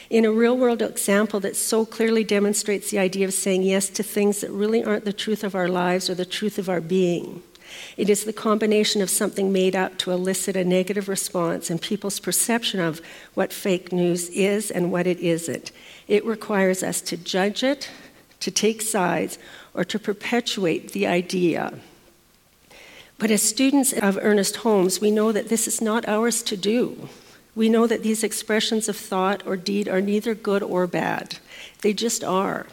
in 0.09 0.25
a 0.25 0.31
real 0.31 0.55
world 0.55 0.81
example 0.81 1.39
that 1.39 1.55
so 1.55 1.85
clearly 1.85 2.23
demonstrates 2.23 2.91
the 2.91 2.99
idea 2.99 3.25
of 3.25 3.33
saying 3.33 3.63
yes 3.63 3.89
to 3.89 4.03
things 4.03 4.41
that 4.41 4.51
really 4.51 4.83
aren't 4.83 5.05
the 5.05 5.11
truth 5.13 5.43
of 5.43 5.55
our 5.55 5.67
lives 5.67 6.07
or 6.07 6.13
the 6.13 6.25
truth 6.25 6.59
of 6.59 6.69
our 6.69 6.81
being. 6.81 7.41
It 7.97 8.09
is 8.09 8.23
the 8.23 8.33
combination 8.33 9.01
of 9.01 9.09
something 9.09 9.51
made 9.51 9.75
up 9.75 9.97
to 9.99 10.11
elicit 10.11 10.55
a 10.55 10.63
negative 10.63 11.09
response 11.09 11.71
and 11.71 11.81
people's 11.81 12.19
perception 12.19 12.79
of 12.79 13.01
what 13.33 13.51
fake 13.51 13.91
news 13.91 14.29
is 14.29 14.69
and 14.69 14.91
what 14.91 15.07
it 15.07 15.19
isn't. 15.19 15.71
It 16.07 16.23
requires 16.25 16.83
us 16.83 17.01
to 17.01 17.17
judge 17.17 17.63
it, 17.63 17.89
to 18.41 18.51
take 18.51 18.83
sides, 18.83 19.39
or 19.73 19.83
to 19.85 19.97
perpetuate 19.97 20.91
the 20.91 21.07
idea. 21.07 21.73
But 23.17 23.31
as 23.31 23.41
students 23.41 23.93
of 23.93 24.17
Ernest 24.21 24.57
Holmes, 24.57 24.99
we 24.99 25.11
know 25.11 25.31
that 25.31 25.49
this 25.49 25.67
is 25.67 25.81
not 25.81 26.07
ours 26.07 26.41
to 26.43 26.57
do. 26.57 27.09
We 27.55 27.69
know 27.69 27.87
that 27.87 28.03
these 28.03 28.23
expressions 28.23 28.89
of 28.89 28.97
thought 28.97 29.45
or 29.45 29.55
deed 29.55 29.87
are 29.87 30.01
neither 30.01 30.33
good 30.33 30.63
or 30.63 30.87
bad, 30.87 31.37
they 31.81 31.93
just 31.93 32.23
are. 32.23 32.67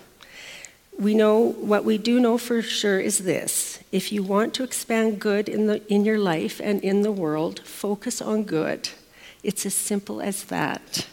We 0.99 1.15
know 1.15 1.39
what 1.39 1.85
we 1.85 1.97
do 1.97 2.21
know 2.21 2.37
for 2.37 2.61
sure 2.61 3.01
is 3.01 3.21
this 3.21 3.83
if 3.91 4.13
you 4.13 4.23
want 4.23 4.53
to 4.55 4.65
expand 4.65 5.19
good 5.19 5.49
in, 5.49 5.67
the, 5.67 5.87
in 5.93 6.05
your 6.05 6.19
life 6.19 6.61
and 6.63 6.83
in 6.83 7.03
the 7.03 7.13
world, 7.13 7.61
focus 7.61 8.21
on 8.21 8.45
good. 8.45 8.91
It's 9.43 9.65
as 9.65 9.75
simple 9.75 10.21
as 10.21 10.45
that. 10.45 11.07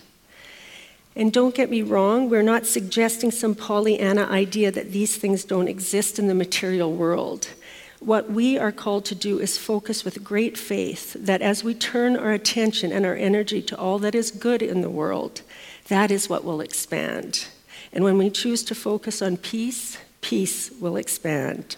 And 1.15 1.33
don't 1.33 1.55
get 1.55 1.71
me 1.71 1.81
wrong, 1.81 2.29
we're 2.29 2.43
not 2.43 2.67
suggesting 2.67 3.31
some 3.31 3.55
Pollyanna 3.55 4.25
idea 4.25 4.71
that 4.71 4.91
these 4.91 5.15
things 5.15 5.43
don't 5.43 5.67
exist 5.67 6.19
in 6.19 6.27
the 6.27 6.35
material 6.35 6.93
world. 6.93 7.49
What 7.99 8.29
we 8.29 8.59
are 8.59 8.71
called 8.71 9.05
to 9.05 9.15
do 9.15 9.39
is 9.39 9.57
focus 9.57 10.05
with 10.05 10.23
great 10.23 10.57
faith 10.57 11.13
that 11.13 11.41
as 11.41 11.63
we 11.63 11.73
turn 11.73 12.15
our 12.15 12.31
attention 12.31 12.91
and 12.91 13.05
our 13.05 13.15
energy 13.15 13.61
to 13.63 13.77
all 13.77 13.97
that 13.99 14.13
is 14.13 14.29
good 14.29 14.61
in 14.61 14.81
the 14.81 14.89
world, 14.89 15.41
that 15.87 16.11
is 16.11 16.29
what 16.29 16.43
will 16.43 16.61
expand. 16.61 17.47
And 17.91 18.03
when 18.03 18.17
we 18.17 18.29
choose 18.29 18.63
to 18.65 18.75
focus 18.75 19.21
on 19.21 19.37
peace, 19.37 19.97
peace 20.21 20.69
will 20.79 20.95
expand. 20.95 21.75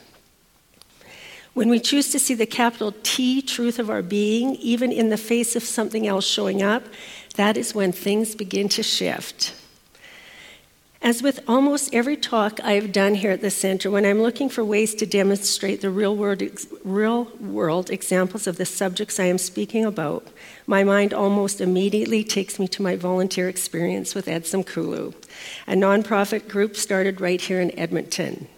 When 1.53 1.69
we 1.69 1.79
choose 1.79 2.11
to 2.11 2.19
see 2.19 2.33
the 2.33 2.45
capital 2.45 2.93
T 3.03 3.41
truth 3.41 3.79
of 3.79 3.89
our 3.89 4.01
being, 4.01 4.55
even 4.55 4.91
in 4.91 5.09
the 5.09 5.17
face 5.17 5.55
of 5.55 5.63
something 5.63 6.05
else 6.05 6.27
showing 6.27 6.61
up, 6.61 6.83
that 7.35 7.57
is 7.57 7.73
when 7.73 7.91
things 7.91 8.35
begin 8.35 8.69
to 8.69 8.83
shift. 8.83 9.53
As 11.01 11.23
with 11.23 11.39
almost 11.47 11.93
every 11.93 12.17
talk 12.17 12.59
I've 12.61 12.91
done 12.91 13.15
here 13.15 13.31
at 13.31 13.39
the 13.39 13.49
center, 13.49 13.89
when 13.89 14.05
I'm 14.05 14.21
looking 14.21 14.49
for 14.49 14.65
ways 14.65 14.93
to 14.95 15.05
demonstrate 15.05 15.79
the 15.79 15.89
real 15.89 16.13
world, 16.13 16.43
real 16.83 17.31
world 17.39 17.89
examples 17.89 18.47
of 18.47 18.57
the 18.57 18.65
subjects 18.65 19.17
I 19.17 19.25
am 19.25 19.37
speaking 19.37 19.85
about, 19.85 20.27
my 20.67 20.83
mind 20.83 21.13
almost 21.13 21.61
immediately 21.61 22.25
takes 22.25 22.59
me 22.59 22.67
to 22.67 22.81
my 22.81 22.97
volunteer 22.97 23.47
experience 23.47 24.13
with 24.13 24.25
Edzimkulu, 24.25 25.13
a 25.67 25.73
nonprofit 25.73 26.49
group 26.49 26.75
started 26.75 27.21
right 27.21 27.39
here 27.39 27.61
in 27.61 27.77
Edmonton. 27.79 28.49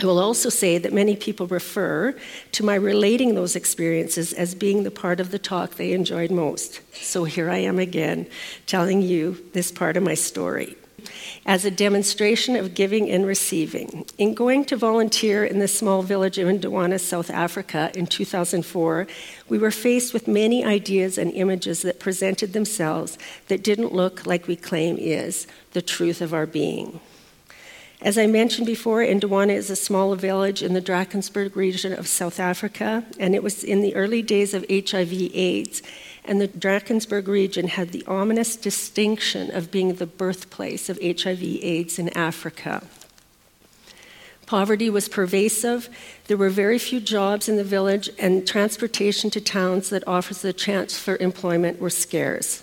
I 0.00 0.06
will 0.06 0.20
also 0.20 0.50
say 0.50 0.78
that 0.78 0.92
many 0.92 1.16
people 1.16 1.48
refer 1.48 2.14
to 2.52 2.64
my 2.64 2.76
relating 2.76 3.34
those 3.34 3.56
experiences 3.56 4.32
as 4.32 4.54
being 4.54 4.84
the 4.84 4.92
part 4.92 5.18
of 5.18 5.32
the 5.32 5.38
talk 5.40 5.74
they 5.74 5.92
enjoyed 5.92 6.30
most. 6.30 6.80
So 6.94 7.24
here 7.24 7.50
I 7.50 7.58
am 7.58 7.80
again, 7.80 8.28
telling 8.66 9.02
you 9.02 9.44
this 9.54 9.72
part 9.72 9.96
of 9.96 10.04
my 10.04 10.14
story 10.14 10.76
as 11.46 11.64
a 11.64 11.70
demonstration 11.70 12.56
of 12.56 12.74
giving 12.74 13.10
and 13.10 13.26
receiving. 13.26 14.04
In 14.18 14.34
going 14.34 14.64
to 14.66 14.76
volunteer 14.76 15.44
in 15.44 15.58
the 15.58 15.68
small 15.68 16.02
village 16.02 16.38
of 16.38 16.48
Ndawana, 16.48 17.00
South 17.00 17.30
Africa 17.30 17.90
in 17.94 18.06
2004, 18.06 19.06
we 19.48 19.58
were 19.58 19.70
faced 19.70 20.12
with 20.12 20.28
many 20.28 20.64
ideas 20.64 21.18
and 21.18 21.32
images 21.32 21.82
that 21.82 22.00
presented 22.00 22.52
themselves 22.52 23.18
that 23.48 23.62
didn't 23.62 23.92
look 23.92 24.26
like 24.26 24.46
we 24.46 24.56
claim 24.56 24.96
is 24.98 25.46
the 25.72 25.82
truth 25.82 26.20
of 26.20 26.34
our 26.34 26.46
being. 26.46 27.00
As 28.00 28.16
I 28.16 28.28
mentioned 28.28 28.66
before, 28.66 29.00
Ndawana 29.00 29.54
is 29.54 29.70
a 29.70 29.76
small 29.76 30.14
village 30.14 30.62
in 30.62 30.72
the 30.72 30.80
Drakensberg 30.80 31.56
region 31.56 31.92
of 31.92 32.06
South 32.06 32.38
Africa, 32.38 33.04
and 33.18 33.34
it 33.34 33.42
was 33.42 33.64
in 33.64 33.80
the 33.82 33.96
early 33.96 34.22
days 34.22 34.54
of 34.54 34.64
HIV/AIDS 34.70 35.82
and 36.28 36.40
the 36.40 36.46
Drakensberg 36.46 37.26
region 37.26 37.66
had 37.68 37.90
the 37.90 38.04
ominous 38.06 38.54
distinction 38.54 39.50
of 39.50 39.70
being 39.70 39.94
the 39.94 40.06
birthplace 40.06 40.88
of 40.88 40.98
HIV 41.02 41.42
AIDS 41.42 41.98
in 41.98 42.10
Africa. 42.10 42.84
Poverty 44.44 44.88
was 44.88 45.08
pervasive. 45.08 45.88
There 46.26 46.36
were 46.36 46.50
very 46.50 46.78
few 46.78 47.00
jobs 47.00 47.48
in 47.48 47.56
the 47.56 47.64
village, 47.64 48.10
and 48.18 48.46
transportation 48.46 49.30
to 49.30 49.40
towns 49.40 49.90
that 49.90 50.06
offers 50.06 50.42
the 50.42 50.52
chance 50.52 50.98
for 50.98 51.16
employment 51.16 51.80
were 51.80 51.90
scarce. 51.90 52.62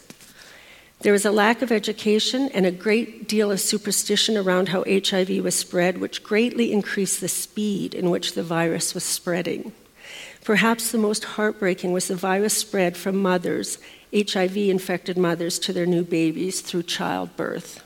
There 1.02 1.14
was 1.14 1.26
a 1.26 1.32
lack 1.32 1.62
of 1.62 1.72
education 1.72 2.50
and 2.54 2.66
a 2.66 2.72
great 2.72 3.28
deal 3.28 3.52
of 3.52 3.60
superstition 3.60 4.38
around 4.38 4.70
how 4.70 4.84
HIV 4.88 5.44
was 5.44 5.56
spread, 5.56 6.00
which 6.00 6.24
greatly 6.24 6.72
increased 6.72 7.20
the 7.20 7.28
speed 7.28 7.94
in 7.94 8.10
which 8.10 8.34
the 8.34 8.44
virus 8.44 8.94
was 8.94 9.04
spreading. 9.04 9.72
Perhaps 10.46 10.92
the 10.92 11.00
most 11.00 11.24
heartbreaking 11.24 11.92
was 11.92 12.08
the 12.08 12.16
virus 12.16 12.56
spread 12.56 12.96
from 12.96 13.18
mothers, 13.18 13.80
HIV 14.16 14.56
infected 14.56 15.18
mothers, 15.18 15.58
to 15.58 15.74
their 15.74 15.88
new 15.88 16.04
babies 16.04 16.62
through 16.62 16.84
childbirth. 16.84 17.84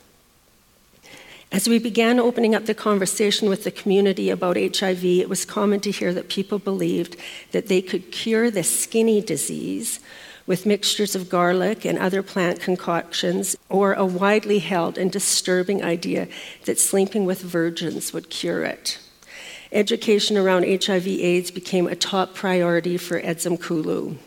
As 1.54 1.70
we 1.70 1.80
began 1.80 2.20
opening 2.20 2.54
up 2.54 2.66
the 2.66 2.74
conversation 2.74 3.48
with 3.48 3.64
the 3.64 3.72
community 3.72 4.30
about 4.30 4.58
HIV, 4.58 5.06
it 5.06 5.30
was 5.30 5.46
common 5.46 5.80
to 5.80 5.90
hear 5.90 6.14
that 6.14 6.28
people 6.28 6.60
believed 6.60 7.16
that 7.54 7.68
they 7.68 7.82
could 7.82 8.12
cure 8.12 8.52
the 8.52 8.64
skinny 8.64 9.22
disease 9.22 10.02
with 10.46 10.66
mixtures 10.66 11.16
of 11.16 11.30
garlic 11.30 11.86
and 11.86 11.98
other 11.98 12.22
plant 12.22 12.60
concoctions, 12.60 13.56
or 13.70 13.94
a 13.94 14.06
widely 14.06 14.60
held 14.60 14.98
and 14.98 15.14
disturbing 15.14 15.82
idea 15.82 16.28
that 16.66 16.78
sleeping 16.78 17.24
with 17.24 17.42
virgins 17.42 18.12
would 18.12 18.30
cure 18.30 18.66
it. 18.66 19.00
Education 19.72 20.38
around 20.38 20.64
HIV/AIDS 20.64 21.52
became 21.52 21.88
a 21.88 21.96
top 21.96 22.34
priority 22.34 22.98
for 22.98 23.22
Edzimkulu. 23.22 24.18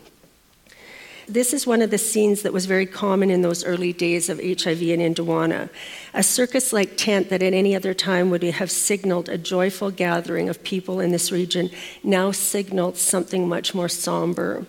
This 1.29 1.53
is 1.53 1.67
one 1.67 1.83
of 1.83 1.91
the 1.91 1.99
scenes 1.99 2.43
that 2.43 2.53
was 2.53 2.67
very 2.67 2.87
common 2.87 3.31
in 3.31 3.43
those 3.43 3.65
early 3.65 3.93
days 3.93 4.29
of 4.29 4.39
HIV 4.39 4.83
in 4.83 5.15
Ndawana. 5.15 5.71
A 6.15 6.23
circus 6.23 6.73
like 6.73 6.97
tent 6.97 7.29
that 7.31 7.43
at 7.43 7.53
any 7.53 7.75
other 7.75 7.95
time 7.95 8.29
would 8.31 8.43
have 8.43 8.71
signaled 8.71 9.29
a 9.29 9.39
joyful 9.39 9.91
gathering 9.91 10.49
of 10.49 10.63
people 10.63 11.01
in 11.01 11.11
this 11.11 11.33
region 11.33 11.71
now 12.03 12.33
signaled 12.33 12.97
something 12.97 13.49
much 13.49 13.75
more 13.75 13.89
somber. 13.89 14.67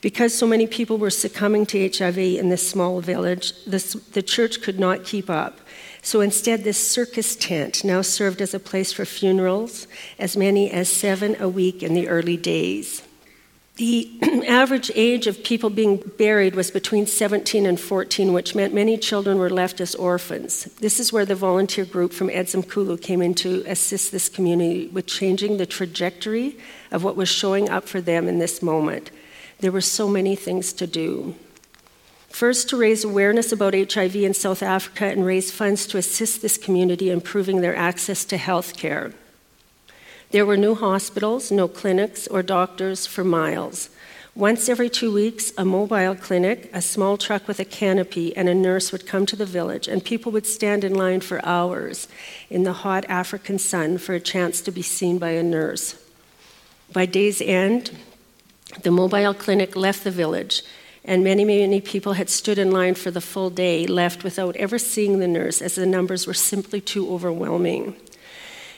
Because 0.00 0.34
so 0.34 0.46
many 0.46 0.66
people 0.66 0.98
were 0.98 1.10
succumbing 1.10 1.66
to 1.66 1.90
HIV 1.90 2.18
in 2.18 2.48
this 2.48 2.68
small 2.68 3.00
village, 3.00 3.52
this, 3.64 3.92
the 3.92 4.22
church 4.22 4.60
could 4.60 4.78
not 4.78 5.04
keep 5.04 5.30
up. 5.30 5.60
So 6.06 6.20
instead, 6.20 6.62
this 6.62 6.78
circus 6.78 7.34
tent 7.34 7.82
now 7.82 8.00
served 8.00 8.40
as 8.40 8.54
a 8.54 8.60
place 8.60 8.92
for 8.92 9.04
funerals, 9.04 9.88
as 10.20 10.36
many 10.36 10.70
as 10.70 10.88
seven 10.88 11.34
a 11.40 11.48
week 11.48 11.82
in 11.82 11.94
the 11.94 12.06
early 12.06 12.36
days. 12.36 13.02
The 13.74 14.08
average 14.46 14.92
age 14.94 15.26
of 15.26 15.42
people 15.42 15.68
being 15.68 15.96
buried 16.16 16.54
was 16.54 16.70
between 16.70 17.08
17 17.08 17.66
and 17.66 17.80
14, 17.80 18.32
which 18.32 18.54
meant 18.54 18.72
many 18.72 18.96
children 18.96 19.36
were 19.36 19.50
left 19.50 19.80
as 19.80 19.96
orphans. 19.96 20.66
This 20.78 21.00
is 21.00 21.12
where 21.12 21.26
the 21.26 21.34
volunteer 21.34 21.84
group 21.84 22.12
from 22.12 22.28
Edzimkulu 22.28 23.02
came 23.02 23.20
in 23.20 23.34
to 23.34 23.64
assist 23.66 24.12
this 24.12 24.28
community 24.28 24.86
with 24.86 25.06
changing 25.06 25.56
the 25.56 25.66
trajectory 25.66 26.56
of 26.92 27.02
what 27.02 27.16
was 27.16 27.28
showing 27.28 27.68
up 27.68 27.88
for 27.88 28.00
them 28.00 28.28
in 28.28 28.38
this 28.38 28.62
moment. 28.62 29.10
There 29.58 29.72
were 29.72 29.80
so 29.80 30.06
many 30.06 30.36
things 30.36 30.72
to 30.74 30.86
do. 30.86 31.34
First, 32.36 32.68
to 32.68 32.76
raise 32.76 33.02
awareness 33.02 33.50
about 33.50 33.72
HIV 33.72 34.14
in 34.16 34.34
South 34.34 34.62
Africa 34.62 35.06
and 35.06 35.24
raise 35.24 35.50
funds 35.50 35.86
to 35.86 35.96
assist 35.96 36.42
this 36.42 36.58
community 36.58 37.08
in 37.08 37.14
improving 37.14 37.62
their 37.62 37.74
access 37.74 38.26
to 38.26 38.36
health 38.36 38.76
care. 38.76 39.14
There 40.32 40.44
were 40.44 40.58
no 40.58 40.74
hospitals, 40.74 41.50
no 41.50 41.66
clinics, 41.66 42.26
or 42.26 42.42
doctors 42.42 43.06
for 43.06 43.24
miles. 43.24 43.88
Once 44.34 44.68
every 44.68 44.90
two 44.90 45.10
weeks, 45.10 45.50
a 45.56 45.64
mobile 45.64 46.14
clinic, 46.14 46.68
a 46.74 46.82
small 46.82 47.16
truck 47.16 47.48
with 47.48 47.58
a 47.58 47.64
canopy, 47.64 48.36
and 48.36 48.50
a 48.50 48.54
nurse 48.54 48.92
would 48.92 49.06
come 49.06 49.24
to 49.24 49.36
the 49.36 49.46
village, 49.46 49.88
and 49.88 50.04
people 50.04 50.30
would 50.30 50.46
stand 50.46 50.84
in 50.84 50.94
line 50.94 51.22
for 51.22 51.42
hours 51.42 52.06
in 52.50 52.64
the 52.64 52.74
hot 52.84 53.06
African 53.08 53.58
sun 53.58 53.96
for 53.96 54.12
a 54.12 54.20
chance 54.20 54.60
to 54.60 54.70
be 54.70 54.82
seen 54.82 55.16
by 55.16 55.30
a 55.30 55.42
nurse. 55.42 55.98
By 56.92 57.06
day's 57.06 57.40
end, 57.40 57.92
the 58.82 58.90
mobile 58.90 59.32
clinic 59.32 59.74
left 59.74 60.04
the 60.04 60.10
village, 60.10 60.62
and 61.06 61.22
many, 61.22 61.44
many 61.44 61.80
people 61.80 62.14
had 62.14 62.28
stood 62.28 62.58
in 62.58 62.72
line 62.72 62.96
for 62.96 63.12
the 63.12 63.20
full 63.20 63.48
day, 63.48 63.86
left 63.86 64.24
without 64.24 64.56
ever 64.56 64.76
seeing 64.76 65.20
the 65.20 65.28
nurse, 65.28 65.62
as 65.62 65.76
the 65.76 65.86
numbers 65.86 66.26
were 66.26 66.34
simply 66.34 66.80
too 66.80 67.08
overwhelming. 67.10 67.94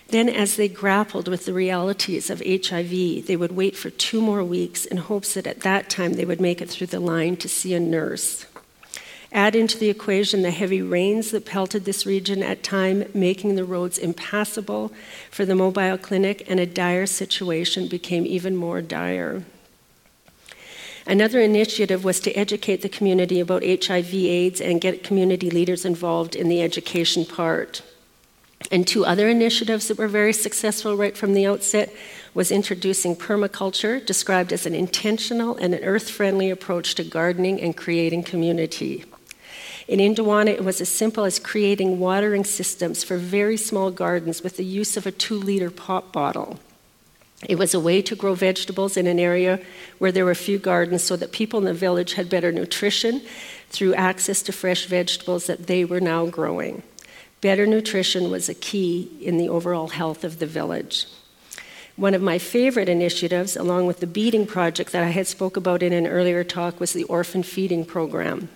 Then, 0.08 0.28
as 0.28 0.56
they 0.56 0.68
grappled 0.68 1.26
with 1.26 1.46
the 1.46 1.54
realities 1.54 2.28
of 2.28 2.42
HIV, 2.44 3.26
they 3.26 3.36
would 3.36 3.52
wait 3.52 3.76
for 3.76 3.88
two 3.88 4.20
more 4.20 4.44
weeks 4.44 4.84
in 4.84 4.98
hopes 4.98 5.34
that 5.34 5.46
at 5.46 5.60
that 5.60 5.88
time 5.88 6.14
they 6.14 6.26
would 6.26 6.40
make 6.40 6.60
it 6.60 6.68
through 6.68 6.88
the 6.88 7.00
line 7.00 7.36
to 7.38 7.48
see 7.48 7.72
a 7.72 7.80
nurse. 7.80 8.44
Add 9.32 9.54
into 9.54 9.78
the 9.78 9.90
equation 9.90 10.42
the 10.42 10.50
heavy 10.50 10.80
rains 10.80 11.30
that 11.30 11.46
pelted 11.46 11.84
this 11.84 12.06
region 12.06 12.42
at 12.42 12.62
time, 12.62 13.04
making 13.14 13.56
the 13.56 13.64
roads 13.64 13.98
impassable 13.98 14.92
for 15.30 15.46
the 15.46 15.54
mobile 15.54 15.98
clinic, 15.98 16.44
and 16.48 16.60
a 16.60 16.66
dire 16.66 17.06
situation 17.06 17.88
became 17.88 18.26
even 18.26 18.54
more 18.54 18.80
dire. 18.82 19.44
Another 21.08 21.40
initiative 21.40 22.04
was 22.04 22.20
to 22.20 22.32
educate 22.34 22.82
the 22.82 22.88
community 22.90 23.40
about 23.40 23.64
HIV 23.64 24.12
AIDS 24.12 24.60
and 24.60 24.78
get 24.78 25.02
community 25.02 25.48
leaders 25.48 25.86
involved 25.86 26.36
in 26.36 26.50
the 26.50 26.60
education 26.60 27.24
part. 27.24 27.80
And 28.70 28.86
two 28.86 29.06
other 29.06 29.26
initiatives 29.26 29.88
that 29.88 29.96
were 29.96 30.06
very 30.06 30.34
successful 30.34 30.98
right 30.98 31.16
from 31.16 31.32
the 31.32 31.46
outset 31.46 31.90
was 32.34 32.52
introducing 32.52 33.16
permaculture, 33.16 34.04
described 34.04 34.52
as 34.52 34.66
an 34.66 34.74
intentional 34.74 35.56
and 35.56 35.74
an 35.74 35.82
earth 35.82 36.10
friendly 36.10 36.50
approach 36.50 36.94
to 36.96 37.04
gardening 37.04 37.58
and 37.58 37.74
creating 37.74 38.24
community. 38.24 39.06
In 39.86 40.00
Indawana, 40.00 40.48
it 40.48 40.62
was 40.62 40.82
as 40.82 40.90
simple 40.90 41.24
as 41.24 41.38
creating 41.38 41.98
watering 41.98 42.44
systems 42.44 43.02
for 43.02 43.16
very 43.16 43.56
small 43.56 43.90
gardens 43.90 44.42
with 44.42 44.58
the 44.58 44.64
use 44.64 44.98
of 44.98 45.06
a 45.06 45.10
two 45.10 45.38
liter 45.38 45.70
pop 45.70 46.12
bottle. 46.12 46.58
It 47.46 47.56
was 47.56 47.72
a 47.72 47.80
way 47.80 48.02
to 48.02 48.16
grow 48.16 48.34
vegetables 48.34 48.96
in 48.96 49.06
an 49.06 49.20
area 49.20 49.60
where 49.98 50.10
there 50.10 50.24
were 50.24 50.34
few 50.34 50.58
gardens 50.58 51.04
so 51.04 51.16
that 51.16 51.30
people 51.30 51.58
in 51.60 51.66
the 51.66 51.74
village 51.74 52.14
had 52.14 52.28
better 52.28 52.50
nutrition 52.50 53.22
through 53.70 53.94
access 53.94 54.42
to 54.42 54.52
fresh 54.52 54.86
vegetables 54.86 55.46
that 55.46 55.66
they 55.68 55.84
were 55.84 56.00
now 56.00 56.26
growing. 56.26 56.82
Better 57.40 57.66
nutrition 57.66 58.30
was 58.30 58.48
a 58.48 58.54
key 58.54 59.16
in 59.20 59.38
the 59.38 59.48
overall 59.48 59.88
health 59.88 60.24
of 60.24 60.40
the 60.40 60.46
village. 60.46 61.06
One 61.94 62.14
of 62.14 62.22
my 62.22 62.38
favorite 62.38 62.88
initiatives, 62.88 63.56
along 63.56 63.86
with 63.86 64.00
the 64.00 64.06
beading 64.06 64.46
project 64.46 64.90
that 64.92 65.04
I 65.04 65.10
had 65.10 65.26
spoke 65.26 65.56
about 65.56 65.82
in 65.82 65.92
an 65.92 66.06
earlier 66.06 66.42
talk, 66.42 66.80
was 66.80 66.92
the 66.92 67.04
orphan 67.04 67.44
feeding 67.44 67.84
program. 67.84 68.48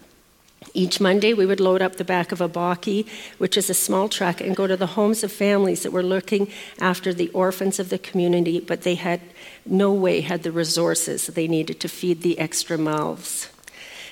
Each 0.75 1.01
Monday, 1.01 1.33
we 1.35 1.47
would 1.47 1.61
load 1.61 1.83
up 1.83 1.97
the 1.97 2.05
back 2.05 2.33
of 2.33 2.41
a 2.41 2.49
bakkie, 2.49 3.07
which 3.39 3.57
is 3.57 3.69
a 3.69 3.75
small 3.75 4.09
truck, 4.09 4.41
and 4.41 4.57
go 4.57 4.67
to 4.67 4.77
the 4.77 4.89
homes 4.89 5.23
of 5.23 5.33
families 5.33 5.83
that 5.83 5.93
were 5.93 6.03
looking 6.03 6.51
after 6.81 7.13
the 7.13 7.29
orphans 7.31 7.79
of 7.79 7.89
the 7.89 7.99
community, 7.99 8.61
but 8.61 8.83
they 8.83 8.95
had 8.95 9.21
no 9.67 9.93
way 9.93 10.21
had 10.21 10.43
the 10.43 10.53
resources 10.53 11.27
they 11.27 11.49
needed 11.49 11.81
to 11.81 11.89
feed 11.89 12.23
the 12.23 12.39
extra 12.39 12.79
mouths. 12.79 13.49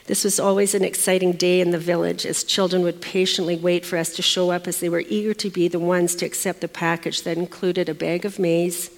This 0.07 0.25
was 0.25 0.41
always 0.41 0.75
an 0.75 0.83
exciting 0.85 1.33
day 1.33 1.61
in 1.61 1.71
the 1.71 1.79
village 1.79 2.27
as 2.27 2.43
children 2.43 2.83
would 2.83 3.01
patiently 3.01 3.57
wait 3.57 3.87
for 3.87 3.97
us 3.97 4.15
to 4.17 4.23
show 4.23 4.51
up 4.51 4.67
as 4.67 4.81
they 4.81 4.89
were 4.89 5.05
eager 5.09 5.35
to 5.35 5.51
be 5.51 5.69
the 5.69 5.79
ones 5.79 6.17
to 6.17 6.27
accept 6.27 6.61
the 6.61 6.69
package 6.69 7.23
that 7.23 7.39
included 7.39 7.89
a 7.89 7.95
bag 7.95 8.25
of 8.25 8.39
maize, 8.39 8.91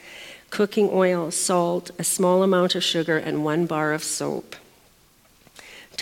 cooking 0.48 0.88
oil, 0.90 1.30
salt, 1.30 1.90
a 1.98 2.04
small 2.04 2.42
amount 2.42 2.74
of 2.74 2.82
sugar, 2.82 3.18
and 3.18 3.44
one 3.44 3.66
bar 3.66 3.92
of 3.92 4.02
soap. 4.02 4.56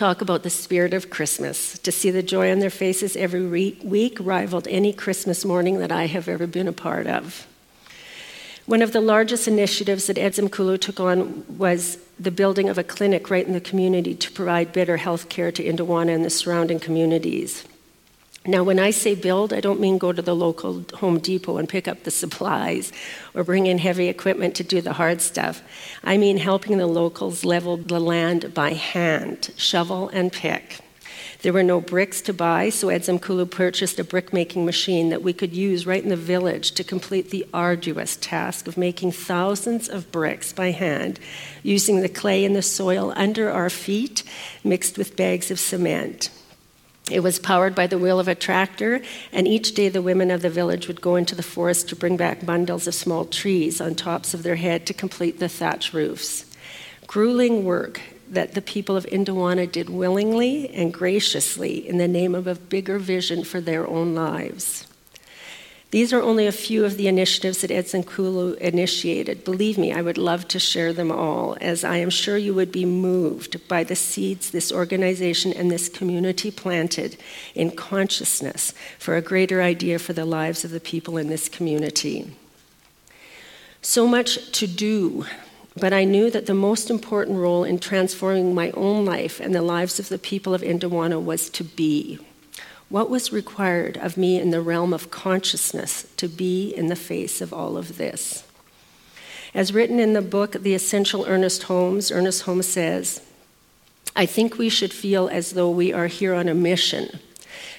Talk 0.01 0.23
about 0.23 0.45
the 0.45 0.49
spirit 0.49 0.95
of 0.95 1.11
Christmas. 1.11 1.79
To 1.81 1.93
see 1.93 2.11
the 2.11 2.23
joy 2.23 2.51
on 2.51 2.61
their 2.61 2.71
faces 2.71 3.17
every 3.17 3.75
week 3.85 4.17
rivaled 4.19 4.67
any 4.67 4.95
Christmas 4.95 5.45
morning 5.45 5.79
that 5.81 5.93
I 5.93 6.07
have 6.07 6.27
ever 6.27 6.47
been 6.47 6.69
a 6.69 6.73
part 6.73 7.07
of. 7.07 7.47
One 8.65 8.81
of 8.81 8.93
the 8.93 9.03
largest 9.03 9.47
initiatives 9.47 10.07
that 10.07 10.17
Edzimkulu 10.17 10.81
took 10.81 11.01
on 11.01 11.45
was 11.59 11.99
the 12.19 12.31
building 12.31 12.71
of 12.71 12.79
a 12.79 12.83
clinic 12.83 13.29
right 13.29 13.47
in 13.47 13.53
the 13.53 13.61
community 13.61 14.15
to 14.15 14.33
provide 14.33 14.73
better 14.73 14.97
health 14.97 15.29
care 15.29 15.53
to 15.53 15.63
Indawana 15.63 16.15
and 16.15 16.25
the 16.25 16.31
surrounding 16.31 16.81
communities. 16.81 17.67
Now, 18.47 18.63
when 18.63 18.79
I 18.79 18.91
say 18.91 19.15
build, 19.15 19.53
I 19.53 19.61
don't 19.61 19.81
mean 19.81 19.99
go 19.99 20.13
to 20.13 20.23
the 20.23 20.35
local 20.35 20.85
Home 20.95 21.19
Depot 21.19 21.59
and 21.59 21.69
pick 21.69 21.87
up 21.87 22.05
the 22.05 22.11
supplies 22.11 22.91
or 23.35 23.45
bring 23.45 23.67
in 23.67 23.77
heavy 23.77 24.09
equipment 24.09 24.55
to 24.55 24.65
do 24.65 24.81
the 24.81 24.95
hard 24.95 25.21
stuff. 25.21 25.63
I 26.03 26.17
mean 26.17 26.39
helping 26.39 26.79
the 26.79 26.87
locals 26.87 27.45
level 27.45 27.77
the 27.77 28.01
land 28.01 28.55
by 28.55 28.73
hand, 28.73 29.51
shovel 29.57 30.09
and 30.09 30.33
pick. 30.33 30.81
There 31.43 31.53
were 31.53 31.63
no 31.63 31.83
bricks 31.83 32.23
to 32.23 32.33
buy, 32.33 32.71
so 32.71 32.89
Edzimkulu 32.89 33.51
purchased 33.51 33.99
a 33.99 34.05
brick-making 34.05 34.65
machine 34.65 35.11
that 35.11 35.23
we 35.23 35.35
could 35.35 35.55
use 35.55 35.87
right 35.87 36.03
in 36.03 36.09
the 36.09 36.17
village 36.17 36.73
to 36.73 36.85
complete 36.85 37.29
the 37.29 37.47
arduous 37.53 38.17
task 38.17 38.67
of 38.67 38.79
making 38.79 39.13
thousands 39.13 39.87
of 39.89 40.11
bricks 40.11 40.51
by 40.53 40.71
hand, 40.71 41.21
using 41.63 42.01
the 42.01 42.09
clay 42.09 42.45
in 42.45 42.55
the 42.55 42.63
soil 42.63 43.13
under 43.17 43.51
our 43.51 43.69
feet 43.69 44.23
mixed 44.65 44.97
with 44.97 45.17
bags 45.17 45.51
of 45.51 45.61
cement. 45.61 46.31
It 47.11 47.21
was 47.21 47.39
powered 47.39 47.75
by 47.75 47.87
the 47.87 47.99
wheel 47.99 48.21
of 48.21 48.29
a 48.29 48.35
tractor, 48.35 49.03
and 49.33 49.49
each 49.49 49.75
day 49.75 49.89
the 49.89 50.03
women 50.03 50.31
of 50.31 50.43
the 50.43 50.51
village 50.51 50.87
would 50.87 51.01
go 51.01 51.17
into 51.17 51.35
the 51.35 51.43
forest 51.43 51.89
to 51.89 51.97
bring 51.97 52.17
back 52.17 52.47
bundles 52.47 52.87
of 52.87 52.95
small 52.95 53.25
trees 53.25 53.81
on 53.81 53.95
tops 53.95 54.33
of 54.33 54.43
their 54.43 54.57
head 54.57 54.87
to 54.87 54.95
complete 54.95 55.41
the 55.41 55.49
thatch 55.49 55.93
roofs. 55.93 56.45
Grueling 57.07 57.65
work 57.65 58.01
that 58.29 58.55
the 58.55 58.63
people 58.63 58.97
of 58.97 59.05
Indawana 59.07 59.71
did 59.71 59.91
willingly 59.91 60.71
and 60.71 60.95
graciously 60.95 61.89
in 61.89 61.99
the 61.99 62.07
name 62.07 62.35
of 62.35 62.47
a 62.47 62.55
bigger 62.55 62.99
vision 62.99 63.43
for 63.43 63.61
their 63.61 63.87
own 63.87 64.15
lives. 64.15 64.87
These 65.91 66.13
are 66.13 66.23
only 66.23 66.47
a 66.47 66.53
few 66.53 66.85
of 66.85 66.97
the 66.97 67.09
initiatives 67.09 67.63
that 67.63 67.71
Edzimkulu 67.71 68.59
initiated. 68.59 69.45
Believe 69.45 69.77
me, 69.77 69.93
I 69.93 70.03
would 70.03 70.19
love 70.19 70.47
to 70.49 70.61
share 70.61 70.93
them 70.93 71.11
all, 71.11 71.57
as 71.61 71.83
I 71.83 71.97
am 71.97 72.11
sure 72.11 72.37
you 72.37 72.55
would 72.55 72.71
be 72.71 72.85
moved 72.85 73.67
by 73.67 73.83
the 73.83 73.97
seeds 73.97 74.51
this 74.51 74.71
organization 74.71 75.53
and 75.53 75.69
this 75.69 75.89
community 75.89 76.53
planted 76.53 77.17
in 77.57 77.73
consciousness 77.73 78.73
for 79.01 79.17
a 79.17 79.23
greater 79.23 79.63
idea 79.63 79.99
for 79.99 80.13
the 80.13 80.25
lives 80.25 80.65
of 80.65 80.71
the 80.71 80.79
people 80.79 81.17
in 81.17 81.29
this 81.29 81.49
community. 81.49 82.37
So 83.83 84.07
much 84.07 84.53
to 84.53 84.69
do, 84.69 85.27
but 85.77 85.93
I 85.93 86.05
knew 86.05 86.31
that 86.31 86.47
the 86.47 86.55
most 86.55 86.89
important 86.89 87.39
role 87.39 87.65
in 87.65 87.81
transforming 87.81 88.55
my 88.55 88.71
own 88.73 89.05
life 89.05 89.41
and 89.41 89.53
the 89.53 89.63
lives 89.63 89.99
of 89.99 90.09
the 90.09 90.19
people 90.19 90.55
of 90.55 90.63
Indawana 90.63 91.21
was 91.21 91.51
to 91.51 91.65
be 91.65 92.21
what 92.91 93.09
was 93.09 93.33
required 93.33 93.97
of 93.97 94.17
me 94.17 94.39
in 94.39 94.51
the 94.51 94.61
realm 94.61 94.93
of 94.93 95.11
consciousness 95.11 96.07
to 96.17 96.29
be 96.29 96.75
in 96.75 96.89
the 96.89 96.97
face 96.97 97.41
of 97.41 97.55
all 97.55 97.79
of 97.79 97.97
this? 97.97 98.45
As 99.55 99.73
written 99.73 99.99
in 99.99 100.13
the 100.13 100.21
book, 100.21 100.53
The 100.53 100.75
Essential 100.75 101.25
Ernest 101.27 101.65
Holmes, 101.65 102.11
Ernest 102.11 102.43
Holmes 102.43 102.67
says, 102.67 103.23
I 104.15 104.27
think 104.27 104.59
we 104.59 104.69
should 104.69 104.93
feel 104.93 105.29
as 105.29 105.53
though 105.53 105.71
we 105.71 105.93
are 105.93 106.09
here 106.09 106.35
on 106.35 106.49
a 106.49 106.55
mission, 106.55 107.21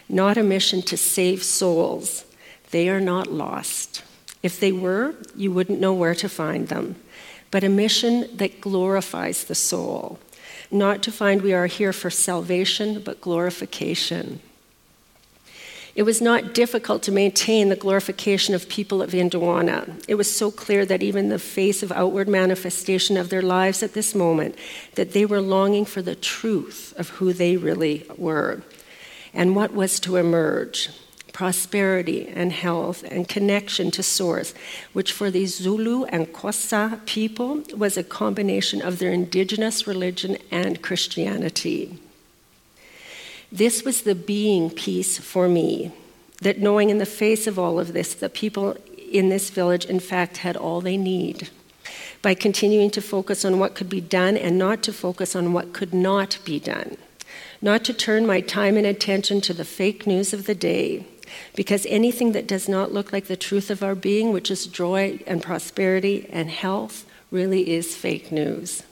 not 0.08 0.38
a 0.38 0.44
mission 0.44 0.82
to 0.84 0.98
save 0.98 1.44
souls. 1.44 2.26
They 2.72 2.90
are 2.90 3.02
not 3.02 3.32
lost. 3.32 4.04
If 4.42 4.60
they 4.60 4.72
were, 4.72 5.16
you 5.36 5.52
wouldn't 5.52 5.82
know 5.82 5.94
where 5.94 6.16
to 6.16 6.30
find 6.30 6.70
them. 6.70 6.96
But 7.52 7.66
a 7.66 7.70
mission 7.70 8.38
that 8.38 8.62
glorifies 8.62 9.44
the 9.44 9.56
soul, 9.56 10.20
not 10.72 11.04
to 11.04 11.12
find 11.12 11.42
we 11.42 11.54
are 11.54 11.68
here 11.68 11.92
for 11.92 12.10
salvation, 12.10 13.02
but 13.02 13.20
glorification. 13.20 14.40
It 15.94 16.04
was 16.04 16.22
not 16.22 16.54
difficult 16.54 17.04
to 17.04 17.12
maintain 17.12 17.70
the 17.70 17.76
glorification 17.76 18.56
of 18.56 18.70
people 18.70 19.02
of 19.02 19.12
Indawana. 19.12 20.04
It 20.08 20.16
was 20.16 20.34
so 20.34 20.50
clear 20.50 20.86
that 20.86 21.04
even 21.04 21.30
the 21.30 21.40
face 21.40 21.84
of 21.84 21.92
outward 21.92 22.30
manifestation 22.30 23.18
of 23.18 23.30
their 23.30 23.42
lives 23.42 23.84
at 23.84 23.94
this 23.94 24.16
moment, 24.16 24.56
that 24.96 25.12
they 25.12 25.26
were 25.26 25.42
longing 25.42 25.86
for 25.86 26.02
the 26.02 26.16
truth 26.16 26.94
of 26.98 27.10
who 27.10 27.34
they 27.34 27.58
really 27.58 28.06
were 28.18 28.64
and 29.34 29.56
what 29.56 29.74
was 29.74 30.00
to 30.02 30.16
emerge 30.16 30.90
prosperity 31.34 32.28
and 32.28 32.52
health 32.52 33.04
and 33.04 33.28
connection 33.28 33.90
to 33.92 34.04
source, 34.04 34.54
which 34.94 35.12
for 35.12 35.32
the 35.32 35.46
Zulu 35.46 36.04
and 36.06 36.28
Xhosa 36.28 37.04
people 37.06 37.64
was 37.76 37.98
a 37.98 38.04
combination 38.04 38.82
of 38.82 39.00
their 39.00 39.12
indigenous 39.12 39.88
religion 39.88 40.38
and 40.52 40.82
Christianity. 40.82 41.98
This 43.52 43.84
was 43.84 44.02
the 44.04 44.16
being 44.16 44.70
piece 44.70 45.18
for 45.18 45.50
me, 45.50 45.92
that 46.42 46.60
knowing 46.60 46.90
in 46.90 47.00
the 47.00 47.06
face 47.06 47.48
of 47.48 47.60
all 47.60 47.80
of 47.80 47.92
this, 47.92 48.14
the 48.14 48.30
people 48.30 48.78
in 49.12 49.28
this 49.28 49.50
village, 49.50 49.84
in 49.86 50.00
fact, 50.00 50.38
had 50.38 50.56
all 50.56 50.80
they 50.80 50.96
need. 50.96 51.50
By 52.22 52.34
continuing 52.34 52.92
to 52.92 53.02
focus 53.02 53.44
on 53.44 53.60
what 53.60 53.76
could 53.76 53.90
be 53.90 54.00
done 54.00 54.38
and 54.38 54.58
not 54.58 54.84
to 54.84 54.94
focus 54.94 55.36
on 55.36 55.52
what 55.52 55.74
could 55.74 55.94
not 55.94 56.38
be 56.46 56.60
done. 56.60 56.96
Not 57.62 57.84
to 57.86 57.94
turn 57.94 58.26
my 58.26 58.40
time 58.40 58.78
and 58.78 58.88
attention 58.88 59.42
to 59.42 59.54
the 59.54 59.66
fake 59.66 60.08
news 60.08 60.32
of 60.34 60.46
the 60.46 60.56
day, 60.56 61.06
because 61.56 61.86
anything 61.88 62.32
that 62.32 62.48
does 62.48 62.70
not 62.70 62.94
look 62.94 63.12
like 63.12 63.26
the 63.26 63.36
truth 63.36 63.70
of 63.70 63.84
our 63.84 63.96
being, 63.96 64.32
which 64.32 64.50
is 64.50 64.66
joy 64.66 65.20
and 65.28 65.44
prosperity 65.44 66.28
and 66.32 66.50
health, 66.50 67.06
really 67.32 67.70
is 67.70 67.96
fake 67.96 68.32
news. 68.32 68.84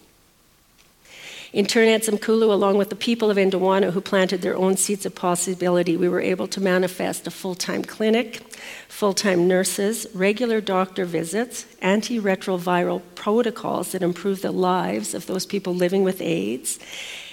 In 1.52 1.66
Edzimkulu, 1.66 2.52
along 2.52 2.78
with 2.78 2.92
the 2.92 2.96
people 2.96 3.32
of 3.32 3.38
Indawana 3.38 3.92
who 3.92 4.02
planted 4.02 4.44
their 4.44 4.56
own 4.56 4.78
seeds 4.78 5.06
of 5.08 5.16
possibility, 5.16 5.98
we 5.98 6.08
were 6.08 6.22
able 6.22 6.48
to 6.48 6.62
manifest 6.62 7.26
a 7.26 7.32
full 7.32 7.56
time 7.56 7.84
clinic, 7.84 8.44
full 8.88 9.14
time 9.14 9.48
nurses, 9.48 10.06
regular 10.14 10.62
doctor 10.62 11.06
visits, 11.06 11.66
antiretroviral 11.82 13.02
protocols 13.16 13.94
that 13.94 14.04
improve 14.04 14.44
the 14.44 14.52
lives 14.52 15.16
of 15.16 15.26
those 15.26 15.48
people 15.48 15.74
living 15.74 16.04
with 16.04 16.22
AIDS, 16.22 16.78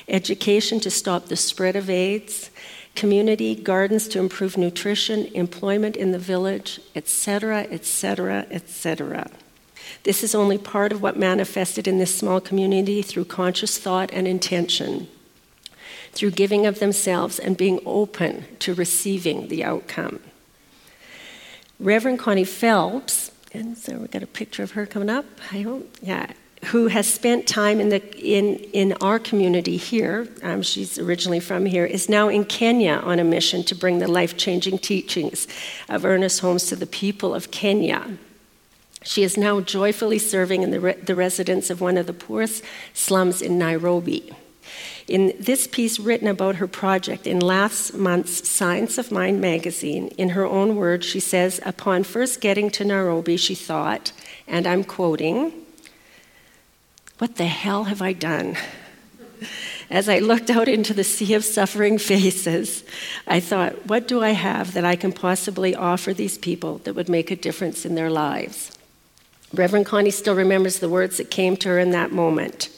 education 0.08 0.80
to 0.80 0.90
stop 0.90 1.26
the 1.26 1.36
spread 1.36 1.76
of 1.76 1.90
AIDS, 1.90 2.50
community 2.94 3.54
gardens 3.54 4.08
to 4.08 4.18
improve 4.18 4.56
nutrition, 4.56 5.26
employment 5.34 5.94
in 5.94 6.12
the 6.12 6.18
village, 6.18 6.80
etc., 6.94 7.66
etc., 7.70 8.46
etc. 8.50 9.30
This 10.06 10.22
is 10.22 10.36
only 10.36 10.56
part 10.56 10.92
of 10.92 11.02
what 11.02 11.18
manifested 11.18 11.88
in 11.88 11.98
this 11.98 12.14
small 12.14 12.40
community 12.40 13.02
through 13.02 13.24
conscious 13.24 13.76
thought 13.76 14.08
and 14.12 14.28
intention, 14.28 15.08
through 16.12 16.30
giving 16.30 16.64
of 16.64 16.78
themselves 16.78 17.40
and 17.40 17.56
being 17.56 17.80
open 17.84 18.44
to 18.60 18.72
receiving 18.72 19.48
the 19.48 19.64
outcome. 19.64 20.20
Reverend 21.80 22.20
Connie 22.20 22.44
Phelps, 22.44 23.32
and 23.52 23.76
so 23.76 23.98
we've 23.98 24.12
got 24.12 24.22
a 24.22 24.28
picture 24.28 24.62
of 24.62 24.70
her 24.70 24.86
coming 24.86 25.10
up, 25.10 25.24
I 25.50 25.62
hope, 25.62 25.96
yeah, 26.00 26.30
who 26.66 26.86
has 26.86 27.12
spent 27.12 27.48
time 27.48 27.80
in, 27.80 27.88
the, 27.88 28.00
in, 28.16 28.58
in 28.72 28.92
our 29.00 29.18
community 29.18 29.76
here, 29.76 30.28
um, 30.44 30.62
she's 30.62 31.00
originally 31.00 31.40
from 31.40 31.66
here, 31.66 31.84
is 31.84 32.08
now 32.08 32.28
in 32.28 32.44
Kenya 32.44 33.02
on 33.02 33.18
a 33.18 33.24
mission 33.24 33.64
to 33.64 33.74
bring 33.74 33.98
the 33.98 34.06
life 34.06 34.36
changing 34.36 34.78
teachings 34.78 35.48
of 35.88 36.04
Ernest 36.04 36.38
Holmes 36.38 36.66
to 36.66 36.76
the 36.76 36.86
people 36.86 37.34
of 37.34 37.50
Kenya. 37.50 38.18
She 39.06 39.22
is 39.22 39.36
now 39.36 39.60
joyfully 39.60 40.18
serving 40.18 40.64
in 40.64 40.72
the, 40.72 40.80
re- 40.80 40.94
the 40.94 41.14
residents 41.14 41.70
of 41.70 41.80
one 41.80 41.96
of 41.96 42.08
the 42.08 42.12
poorest 42.12 42.64
slums 42.92 43.40
in 43.40 43.56
Nairobi. 43.56 44.32
In 45.06 45.32
this 45.38 45.68
piece 45.68 46.00
written 46.00 46.26
about 46.26 46.56
her 46.56 46.66
project 46.66 47.24
in 47.24 47.38
last 47.38 47.94
month's 47.94 48.48
Science 48.48 48.98
of 48.98 49.12
Mind 49.12 49.40
magazine, 49.40 50.08
in 50.18 50.30
her 50.30 50.44
own 50.44 50.74
words, 50.74 51.06
she 51.06 51.20
says, 51.20 51.60
Upon 51.64 52.02
first 52.02 52.40
getting 52.40 52.68
to 52.70 52.84
Nairobi, 52.84 53.36
she 53.36 53.54
thought, 53.54 54.10
and 54.48 54.66
I'm 54.66 54.82
quoting, 54.82 55.52
What 57.18 57.36
the 57.36 57.46
hell 57.46 57.84
have 57.84 58.02
I 58.02 58.12
done? 58.12 58.56
As 59.88 60.08
I 60.08 60.18
looked 60.18 60.50
out 60.50 60.66
into 60.66 60.92
the 60.92 61.04
sea 61.04 61.34
of 61.34 61.44
suffering 61.44 61.98
faces, 61.98 62.82
I 63.28 63.38
thought, 63.38 63.86
What 63.86 64.08
do 64.08 64.20
I 64.20 64.30
have 64.30 64.72
that 64.72 64.84
I 64.84 64.96
can 64.96 65.12
possibly 65.12 65.76
offer 65.76 66.12
these 66.12 66.38
people 66.38 66.78
that 66.78 66.94
would 66.94 67.08
make 67.08 67.30
a 67.30 67.36
difference 67.36 67.86
in 67.86 67.94
their 67.94 68.10
lives? 68.10 68.75
Reverend 69.54 69.86
Connie 69.86 70.10
still 70.10 70.34
remembers 70.34 70.78
the 70.78 70.88
words 70.88 71.18
that 71.18 71.30
came 71.30 71.56
to 71.58 71.68
her 71.68 71.78
in 71.78 71.90
that 71.90 72.12
moment. 72.12 72.68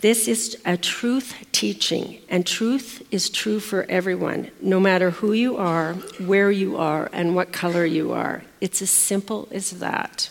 This 0.00 0.28
is 0.28 0.60
a 0.66 0.76
truth 0.76 1.34
teaching, 1.50 2.20
and 2.28 2.46
truth 2.46 3.06
is 3.10 3.30
true 3.30 3.58
for 3.58 3.86
everyone, 3.88 4.50
no 4.60 4.78
matter 4.78 5.10
who 5.10 5.32
you 5.32 5.56
are, 5.56 5.94
where 6.18 6.50
you 6.50 6.76
are, 6.76 7.08
and 7.12 7.34
what 7.34 7.52
color 7.52 7.86
you 7.86 8.12
are. 8.12 8.44
It's 8.60 8.82
as 8.82 8.90
simple 8.90 9.48
as 9.50 9.70
that. 9.72 10.28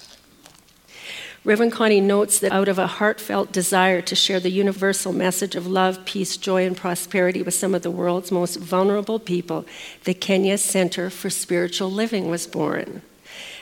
Reverend 1.43 1.73
Connie 1.73 1.99
notes 1.99 2.39
that 2.39 2.53
out 2.53 2.67
of 2.67 2.79
a 2.79 2.87
heartfelt 2.87 3.51
desire 3.51 4.01
to 4.03 4.15
share 4.15 4.39
the 4.39 4.51
universal 4.51 5.11
message 5.11 5.55
of 5.55 5.67
love, 5.67 6.05
peace, 6.05 6.37
joy, 6.37 6.65
and 6.65 6.77
prosperity 6.77 7.41
with 7.41 7.53
some 7.53 7.75
of 7.75 7.81
the 7.81 7.91
world's 7.91 8.31
most 8.31 8.57
vulnerable 8.57 9.19
people, 9.19 9.65
the 10.05 10.13
Kenya 10.13 10.57
Center 10.57 11.09
for 11.09 11.29
Spiritual 11.29 11.91
Living 11.91 12.29
was 12.29 12.47
born. 12.47 13.01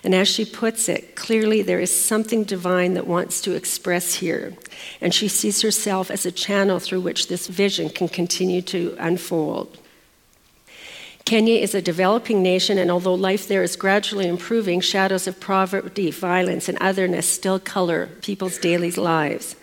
And 0.04 0.16
as 0.16 0.28
she 0.28 0.46
puts 0.46 0.90
it, 0.90 1.16
clearly 1.16 1.62
there 1.62 1.80
is 1.80 1.96
something 1.96 2.44
divine 2.44 2.96
that 2.96 3.08
wants 3.08 3.42
to 3.42 3.54
express 3.54 4.16
here. 4.16 4.54
And 5.00 5.14
she 5.14 5.28
sees 5.28 5.62
herself 5.62 6.10
as 6.10 6.26
a 6.26 6.32
channel 6.32 6.80
through 6.80 7.02
which 7.02 7.28
this 7.28 7.48
vision 7.48 7.90
can 7.90 8.10
continue 8.10 8.62
to 8.64 8.96
unfold. 9.00 9.78
Kenya 11.24 11.60
is 11.60 11.76
a 11.76 11.82
developing 11.82 12.42
nation, 12.42 12.78
and 12.78 12.90
although 12.90 13.14
life 13.14 13.48
there 13.48 13.64
is 13.64 13.76
gradually 13.76 14.28
improving, 14.28 14.82
shadows 14.82 15.28
of 15.28 15.40
poverty, 15.40 16.12
violence, 16.12 16.68
and 16.68 16.78
otherness 16.82 17.28
still 17.28 17.60
color 17.60 18.08
people's 18.22 18.58
daily 18.58 18.92
lives. 18.92 19.56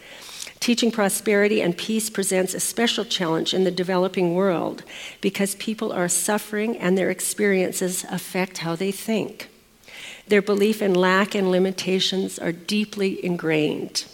Teaching 0.61 0.91
prosperity 0.91 1.61
and 1.61 1.77
peace 1.77 2.11
presents 2.11 2.55
a 2.55 2.61
special 2.61 3.05
challenge 3.05 3.55
in 3.55 3.65
the 3.65 3.71
developing 3.71 4.35
world 4.35 4.83
because 5.21 5.55
people 5.57 5.93
are 5.93 6.09
suffering 6.09 6.77
and 6.79 6.97
their 6.97 7.11
experiences 7.11 8.05
affect 8.11 8.59
how 8.59 8.75
they 8.75 8.91
think. 8.91 9.49
Their 10.29 10.43
belief 10.43 10.83
in 10.83 10.95
lack 10.95 11.35
and 11.35 11.51
limitations 11.51 12.39
are 12.39 12.53
deeply 12.53 13.25
ingrained. 13.25 14.05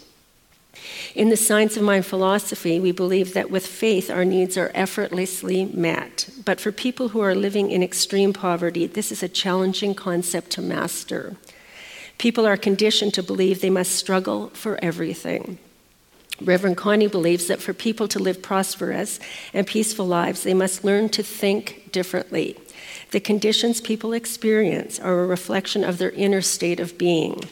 In 1.13 1.29
the 1.29 1.37
Science 1.37 1.77
of 1.77 1.83
Mind 1.83 2.05
philosophy, 2.05 2.79
we 2.79 2.91
believe 2.91 3.33
that 3.33 3.49
with 3.49 3.65
faith, 3.65 4.09
our 4.09 4.25
needs 4.25 4.57
are 4.57 4.71
effortlessly 4.73 5.65
met. 5.65 6.29
But 6.43 6.59
for 6.59 6.71
people 6.71 7.09
who 7.09 7.21
are 7.21 7.33
living 7.33 7.71
in 7.71 7.81
extreme 7.81 8.33
poverty, 8.33 8.85
this 8.85 9.11
is 9.11 9.23
a 9.23 9.29
challenging 9.29 9.95
concept 9.95 10.51
to 10.51 10.61
master. 10.61 11.37
People 12.17 12.45
are 12.45 12.57
conditioned 12.57 13.13
to 13.13 13.23
believe 13.23 13.61
they 13.61 13.69
must 13.69 13.93
struggle 13.93 14.49
for 14.49 14.79
everything. 14.83 15.57
Reverend 16.41 16.77
Connie 16.77 17.07
believes 17.07 17.47
that 17.47 17.61
for 17.61 17.73
people 17.73 18.07
to 18.09 18.19
live 18.19 18.41
prosperous 18.41 19.19
and 19.53 19.65
peaceful 19.65 20.05
lives, 20.05 20.43
they 20.43 20.53
must 20.53 20.83
learn 20.83 21.07
to 21.09 21.23
think 21.23 21.89
differently. 21.91 22.57
The 23.15 23.21
conditions 23.21 23.79
people 23.79 24.11
experience 24.11 24.99
are 24.99 25.21
a 25.21 25.25
reflection 25.25 25.85
of 25.85 25.99
their 25.99 26.11
inner 26.11 26.41
state 26.41 26.81
of 26.81 26.97
being. 26.97 27.45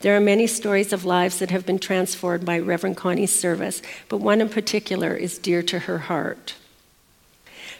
There 0.00 0.16
are 0.16 0.20
many 0.20 0.46
stories 0.46 0.94
of 0.94 1.04
lives 1.04 1.40
that 1.40 1.50
have 1.50 1.66
been 1.66 1.78
transformed 1.78 2.46
by 2.46 2.58
Reverend 2.58 2.96
Connie's 2.96 3.30
service, 3.30 3.82
but 4.08 4.22
one 4.22 4.40
in 4.40 4.48
particular 4.48 5.14
is 5.14 5.36
dear 5.36 5.62
to 5.64 5.80
her 5.80 5.98
heart. 5.98 6.54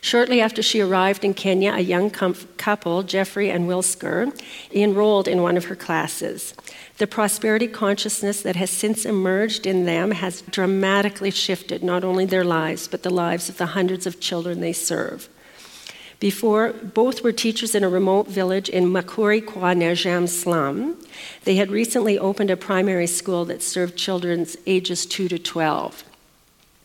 Shortly 0.03 0.43
after 0.43 0.61
she 0.63 0.83
arrived 0.83 1.25
in 1.25 1.33
Kenya, 1.33 1.73
a 1.73 1.81
young 1.81 2.11
couple, 2.11 3.03
Jeffrey 3.03 3.49
and 3.49 3.67
Wilsker, 3.67 4.39
enrolled 4.71 5.27
in 5.27 5.41
one 5.41 5.57
of 5.57 5.65
her 5.65 5.77
classes. 5.77 6.53
The 6.99 7.07
prosperity 7.07 7.69
consciousness 7.69 8.43
that 8.43 8.57
has 8.57 8.69
since 8.69 9.07
emerged 9.07 9.65
in 9.65 9.87
them 9.87 10.11
has 10.11 10.43
dramatically 10.43 11.31
shifted 11.31 11.83
not 11.83 12.05
only 12.05 12.27
their 12.27 12.45
lives, 12.45 12.87
but 12.87 13.03
the 13.03 13.09
lives 13.09 13.49
of 13.49 13.57
the 13.57 13.73
hundreds 13.73 14.07
of 14.07 14.21
children 14.21 14.61
they 14.61 14.75
serve. 14.75 15.31
Before, 16.25 16.73
both 16.73 17.23
were 17.23 17.33
teachers 17.33 17.75
in 17.75 17.85
a 17.85 17.89
remote 17.91 18.29
village 18.29 18.71
in 18.71 18.87
Mukuru 18.87 19.45
Kwa 19.45 19.75
Njenga 19.75 20.27
slum. 20.27 20.97
They 21.45 21.57
had 21.57 21.71
recently 21.71 22.19
opened 22.19 22.49
a 22.49 22.57
primary 22.57 23.07
school 23.07 23.45
that 23.45 23.63
served 23.63 23.95
children 23.95 24.47
ages 24.65 25.05
2 25.05 25.29
to 25.29 25.39
12. 25.39 26.03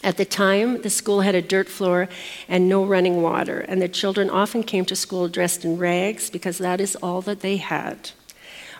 At 0.03 0.17
the 0.17 0.25
time, 0.25 0.81
the 0.81 0.89
school 0.89 1.21
had 1.21 1.35
a 1.35 1.41
dirt 1.41 1.69
floor 1.69 2.09
and 2.49 2.67
no 2.67 2.83
running 2.83 3.21
water, 3.21 3.61
and 3.61 3.81
the 3.81 3.87
children 3.87 4.29
often 4.29 4.61
came 4.61 4.83
to 4.83 4.95
school 4.97 5.29
dressed 5.29 5.63
in 5.63 5.77
rags 5.77 6.29
because 6.29 6.57
that 6.57 6.81
is 6.81 6.97
all 6.97 7.21
that 7.21 7.39
they 7.39 7.55
had, 7.55 8.11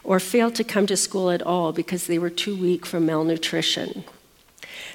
or 0.04 0.20
failed 0.20 0.56
to 0.56 0.66
come 0.66 0.88
to 0.88 0.98
school 0.98 1.32
at 1.32 1.42
all 1.42 1.72
because 1.72 2.08
they 2.08 2.20
were 2.20 2.30
too 2.30 2.58
weak 2.58 2.86
from 2.86 3.06
malnutrition. 3.06 4.04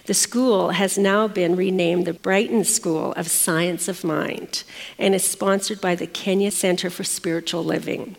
The 0.07 0.15
school 0.15 0.71
has 0.71 0.99
now 0.99 1.29
been 1.29 1.57
renamed 1.57 2.07
the 2.07 2.13
Brighton 2.13 2.65
School 2.65 3.13
of 3.13 3.29
Science 3.29 3.89
of 3.89 4.05
Mind 4.05 4.65
and 4.99 5.15
is 5.15 5.25
sponsored 5.25 5.81
by 5.81 5.95
the 5.95 6.07
Kenya 6.07 6.51
Center 6.51 6.91
for 6.91 7.05
Spiritual 7.05 7.65
Living. 7.65 8.17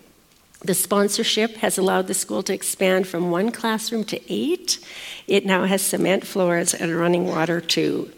The 0.63 0.73
sponsorship 0.73 1.57
has 1.57 1.77
allowed 1.77 2.07
the 2.07 2.15
school 2.15 2.41
to 2.43 2.53
expand 2.53 3.07
from 3.07 3.29
one 3.29 3.51
classroom 3.51 4.03
to 4.05 4.33
eight. 4.33 4.79
It 5.27 5.45
now 5.45 5.65
has 5.65 5.83
cement 5.83 6.25
floors 6.25 6.73
and 6.73 6.97
running 6.97 7.27
water, 7.27 7.61
too. 7.61 8.11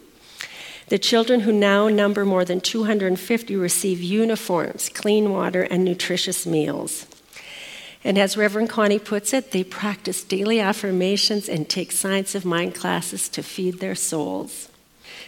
The 0.88 0.98
children, 0.98 1.42
who 1.42 1.52
now 1.52 1.90
number 1.90 2.24
more 2.24 2.46
than 2.46 2.62
250, 2.62 3.58
receive 3.58 4.02
uniforms, 4.02 4.88
clean 4.88 5.34
water, 5.34 5.64
and 5.64 5.84
nutritious 5.84 6.46
meals. 6.46 7.06
And 8.08 8.18
as 8.18 8.38
Reverend 8.38 8.70
Connie 8.70 9.00
puts 9.00 9.34
it, 9.34 9.52
they 9.52 9.66
practice 9.66 10.24
daily 10.24 10.62
affirmations 10.62 11.50
and 11.50 11.68
take 11.68 11.92
science 11.92 12.36
of 12.36 12.46
mind 12.46 12.74
classes 12.74 13.28
to 13.28 13.44
feed 13.44 13.82
their 13.82 13.96
souls. 13.96 14.70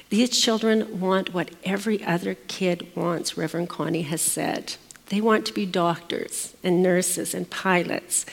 These 0.08 0.30
children 0.30 1.02
want 1.02 1.34
what 1.34 1.52
every 1.66 2.02
other 2.06 2.36
kid 2.48 2.88
wants, 2.96 3.38
Reverend 3.38 3.68
Connie 3.68 4.04
has 4.04 4.22
said. 4.22 4.76
They 5.08 5.20
want 5.20 5.46
to 5.48 5.54
be 5.54 5.66
doctors 5.66 6.56
and 6.64 6.82
nurses 6.82 7.34
and 7.34 7.50
pilots. 7.50 8.26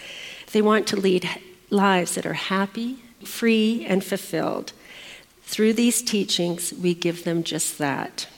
They 0.52 0.62
want 0.62 0.86
to 0.86 0.96
lead 0.96 1.28
lives 1.68 2.14
that 2.14 2.24
are 2.24 2.34
happy, 2.34 2.98
free, 3.24 3.84
and 3.84 4.04
fulfilled. 4.04 4.72
Through 5.42 5.72
these 5.72 6.02
teachings, 6.02 6.72
we 6.72 6.94
give 6.94 7.24
them 7.24 7.42
just 7.42 7.78
that. 7.78 8.28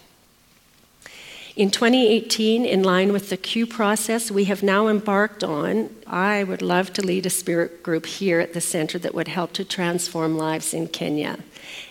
In 1.59 1.73
2018, 1.73 2.65
in 2.65 2.85
line 2.85 3.13
with 3.13 3.31
the 3.31 3.37
Q 3.37 3.67
process, 3.67 4.31
we 4.31 4.45
have 4.45 4.63
now 4.63 4.87
embarked 4.87 5.43
on. 5.43 5.93
I 6.07 6.45
would 6.45 6.63
love 6.63 6.93
to 6.93 7.05
lead 7.05 7.27
a 7.27 7.31
spirit 7.31 7.83
group 7.83 8.07
here 8.07 8.39
at 8.39 8.53
the 8.53 8.61
center 8.61 8.97
that 9.01 9.13
would 9.13 9.27
help 9.27 9.55
to 9.55 9.65
transform 9.65 10.39
lives 10.39 10.73
in 10.73 10.87
Kenya. 10.87 11.41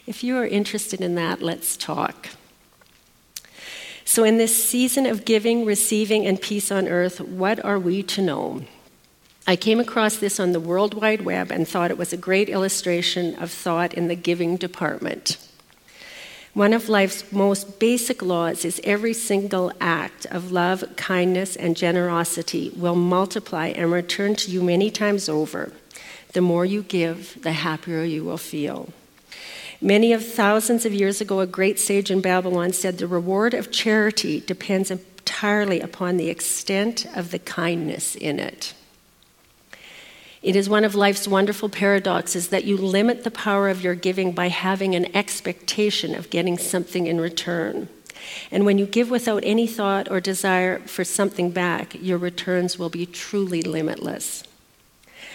If 0.06 0.24
you 0.24 0.38
are 0.38 0.48
interested 0.48 1.02
in 1.02 1.16
that, 1.16 1.42
let's 1.42 1.76
talk. 1.76 2.30
So, 4.06 4.24
in 4.24 4.38
this 4.38 4.56
season 4.56 5.06
of 5.06 5.26
giving, 5.26 5.66
receiving, 5.66 6.26
and 6.26 6.42
peace 6.42 6.72
on 6.72 6.88
earth, 6.88 7.20
what 7.20 7.60
are 7.66 7.78
we 7.78 8.04
to 8.04 8.22
know? 8.22 8.62
I 9.46 9.58
came 9.58 9.82
across 9.82 10.16
this 10.16 10.40
on 10.40 10.54
the 10.54 10.62
World 10.62 10.94
Wide 10.94 11.24
Web 11.24 11.52
and 11.52 11.68
thought 11.68 11.92
it 11.92 11.98
was 11.98 12.14
a 12.14 12.18
great 12.18 12.48
illustration 12.48 13.36
of 13.36 13.52
thought 13.52 13.94
in 13.94 14.08
the 14.08 14.16
giving 14.16 14.56
department. 14.56 15.38
One 16.58 16.74
of 16.74 16.90
life's 16.90 17.32
most 17.32 17.78
basic 17.78 18.24
laws 18.24 18.66
is 18.66 18.82
every 18.84 19.14
single 19.14 19.72
act 19.80 20.26
of 20.26 20.52
love, 20.52 20.84
kindness, 20.96 21.56
and 21.56 21.78
generosity 21.78 22.72
will 22.76 22.96
multiply 22.96 23.68
and 23.68 23.92
return 23.92 24.36
to 24.38 24.50
you 24.50 24.64
many 24.64 24.90
times 24.90 25.30
over. 25.30 25.72
The 26.34 26.42
more 26.42 26.66
you 26.66 26.82
give, 26.82 27.40
the 27.44 27.52
happier 27.52 28.02
you 28.02 28.24
will 28.24 28.40
feel. 28.40 28.90
Many 29.80 30.12
of 30.14 30.26
thousands 30.26 30.84
of 30.84 30.96
years 30.96 31.22
ago, 31.22 31.42
a 31.42 31.46
great 31.46 31.78
sage 31.78 32.10
in 32.10 32.22
Babylon 32.22 32.74
said 32.74 32.98
the 32.98 33.06
reward 33.06 33.54
of 33.54 33.70
charity 33.70 34.40
depends 34.40 34.90
entirely 34.90 35.80
upon 35.80 36.18
the 36.18 36.32
extent 36.32 37.06
of 37.16 37.30
the 37.30 37.38
kindness 37.38 38.16
in 38.16 38.40
it. 38.40 38.74
It 40.42 40.56
is 40.56 40.70
one 40.70 40.86
of 40.86 40.96
life's 40.96 41.28
wonderful 41.28 41.70
paradoxes 41.70 42.50
that 42.50 42.64
you 42.64 42.78
limit 42.78 43.24
the 43.24 43.32
power 43.32 43.70
of 43.70 43.84
your 43.84 43.96
giving 43.96 44.32
by 44.32 44.50
having 44.50 44.94
an 44.96 45.16
expectation 45.16 46.14
of 46.14 46.30
getting 46.30 46.58
something 46.58 47.08
in 47.08 47.20
return. 47.20 47.90
And 48.52 48.66
when 48.66 48.78
you 48.78 48.86
give 48.86 49.10
without 49.10 49.44
any 49.44 49.68
thought 49.68 50.10
or 50.12 50.20
desire 50.20 50.80
for 50.80 51.04
something 51.04 51.52
back, 51.52 51.96
your 52.02 52.18
returns 52.18 52.78
will 52.78 52.90
be 52.90 53.06
truly 53.06 53.62
limitless. 53.62 54.44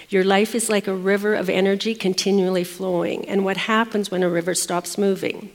Your 0.09 0.25
life 0.25 0.55
is 0.55 0.69
like 0.69 0.87
a 0.87 0.95
river 0.95 1.35
of 1.35 1.49
energy 1.49 1.95
continually 1.95 2.65
flowing. 2.65 3.27
And 3.29 3.45
what 3.45 3.57
happens 3.57 4.11
when 4.11 4.23
a 4.23 4.29
river 4.29 4.55
stops 4.55 4.99
moving? 4.99 5.51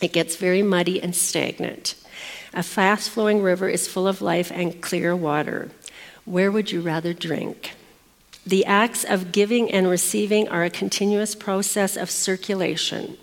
It 0.00 0.12
gets 0.12 0.36
very 0.36 0.62
muddy 0.62 1.02
and 1.02 1.16
stagnant. 1.16 1.94
A 2.52 2.62
fast 2.62 3.10
flowing 3.10 3.42
river 3.42 3.68
is 3.68 3.88
full 3.88 4.06
of 4.06 4.20
life 4.20 4.52
and 4.54 4.80
clear 4.80 5.16
water. 5.16 5.70
Where 6.24 6.52
would 6.52 6.70
you 6.70 6.80
rather 6.80 7.12
drink? 7.12 7.72
The 8.46 8.64
acts 8.66 9.04
of 9.04 9.32
giving 9.32 9.70
and 9.70 9.88
receiving 9.88 10.48
are 10.48 10.64
a 10.64 10.70
continuous 10.70 11.34
process 11.34 11.96
of 11.96 12.10
circulation 12.10 13.16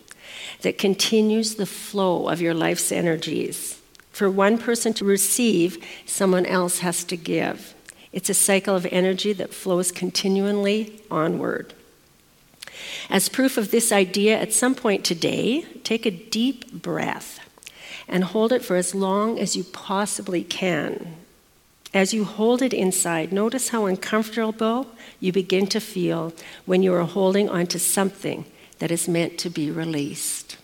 that 0.62 0.78
continues 0.78 1.56
the 1.56 1.66
flow 1.66 2.28
of 2.28 2.42
your 2.42 2.54
life's 2.54 2.92
energies. 2.92 3.80
For 4.12 4.30
one 4.30 4.58
person 4.58 4.94
to 4.96 5.06
receive, 5.06 5.84
someone 6.06 6.46
else 6.46 6.80
has 6.80 7.04
to 7.06 7.16
give. 7.16 7.74
It's 8.12 8.30
a 8.30 8.34
cycle 8.34 8.76
of 8.76 8.88
energy 8.92 9.32
that 9.34 9.54
flows 9.54 9.92
continually 9.92 11.02
onward. 11.10 11.74
As 13.10 13.30
proof 13.30 13.58
of 13.58 13.72
this 13.72 13.92
idea, 13.92 14.40
at 14.40 14.54
some 14.54 14.76
point 14.76 15.06
today, 15.06 15.62
take 15.84 16.06
a 16.06 16.12
deep 16.12 16.72
breath 16.74 17.40
and 18.08 18.24
hold 18.24 18.52
it 18.52 18.64
for 18.64 18.76
as 18.76 18.96
long 18.96 19.40
as 19.40 19.56
you 19.56 19.64
possibly 19.64 20.44
can. 20.44 21.16
As 21.94 22.14
you 22.14 22.24
hold 22.24 22.62
it 22.62 22.74
inside, 22.74 23.34
notice 23.34 23.70
how 23.70 23.86
uncomfortable 23.86 24.88
you 25.20 25.34
begin 25.34 25.68
to 25.68 25.80
feel 25.80 26.34
when 26.66 26.82
you 26.82 26.94
are 26.94 27.04
holding 27.04 27.50
onto 27.50 27.80
something 27.80 28.46
that 28.80 28.92
is 28.92 29.10
meant 29.10 29.38
to 29.40 29.50
be 29.50 29.70
released. 29.70 30.58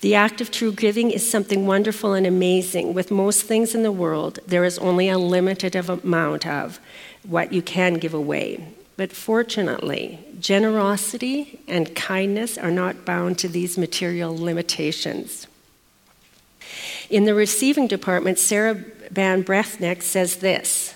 The 0.00 0.14
act 0.14 0.40
of 0.40 0.50
true 0.50 0.72
giving 0.72 1.10
is 1.10 1.28
something 1.28 1.66
wonderful 1.66 2.14
and 2.14 2.26
amazing. 2.26 2.94
With 2.94 3.10
most 3.10 3.42
things 3.44 3.74
in 3.74 3.82
the 3.82 3.92
world, 3.92 4.38
there 4.46 4.64
is 4.64 4.78
only 4.78 5.08
a 5.08 5.18
limited 5.18 5.74
amount 5.74 6.46
of 6.46 6.78
what 7.24 7.52
you 7.52 7.62
can 7.62 7.94
give 7.94 8.14
away. 8.14 8.68
But 8.96 9.12
fortunately, 9.12 10.18
generosity 10.40 11.60
and 11.68 11.94
kindness 11.94 12.58
are 12.58 12.70
not 12.70 13.04
bound 13.04 13.38
to 13.38 13.48
these 13.48 13.78
material 13.78 14.36
limitations. 14.36 15.46
In 17.08 17.24
the 17.24 17.34
receiving 17.34 17.86
department, 17.86 18.38
Sarah 18.38 18.84
Ban 19.10 19.42
Breathnach 19.42 20.02
says 20.02 20.36
this 20.36 20.94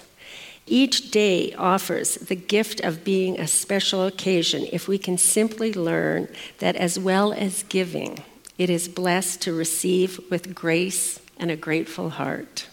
Each 0.66 1.10
day 1.10 1.52
offers 1.54 2.16
the 2.16 2.36
gift 2.36 2.80
of 2.80 3.04
being 3.04 3.38
a 3.38 3.48
special 3.48 4.06
occasion 4.06 4.66
if 4.72 4.88
we 4.88 4.98
can 4.98 5.18
simply 5.18 5.72
learn 5.72 6.28
that 6.58 6.76
as 6.76 6.98
well 6.98 7.32
as 7.32 7.64
giving, 7.64 8.22
it 8.58 8.70
is 8.70 8.88
blessed 8.88 9.40
to 9.42 9.52
receive 9.52 10.20
with 10.30 10.54
grace 10.54 11.20
and 11.38 11.50
a 11.50 11.56
grateful 11.56 12.10
heart. 12.10 12.68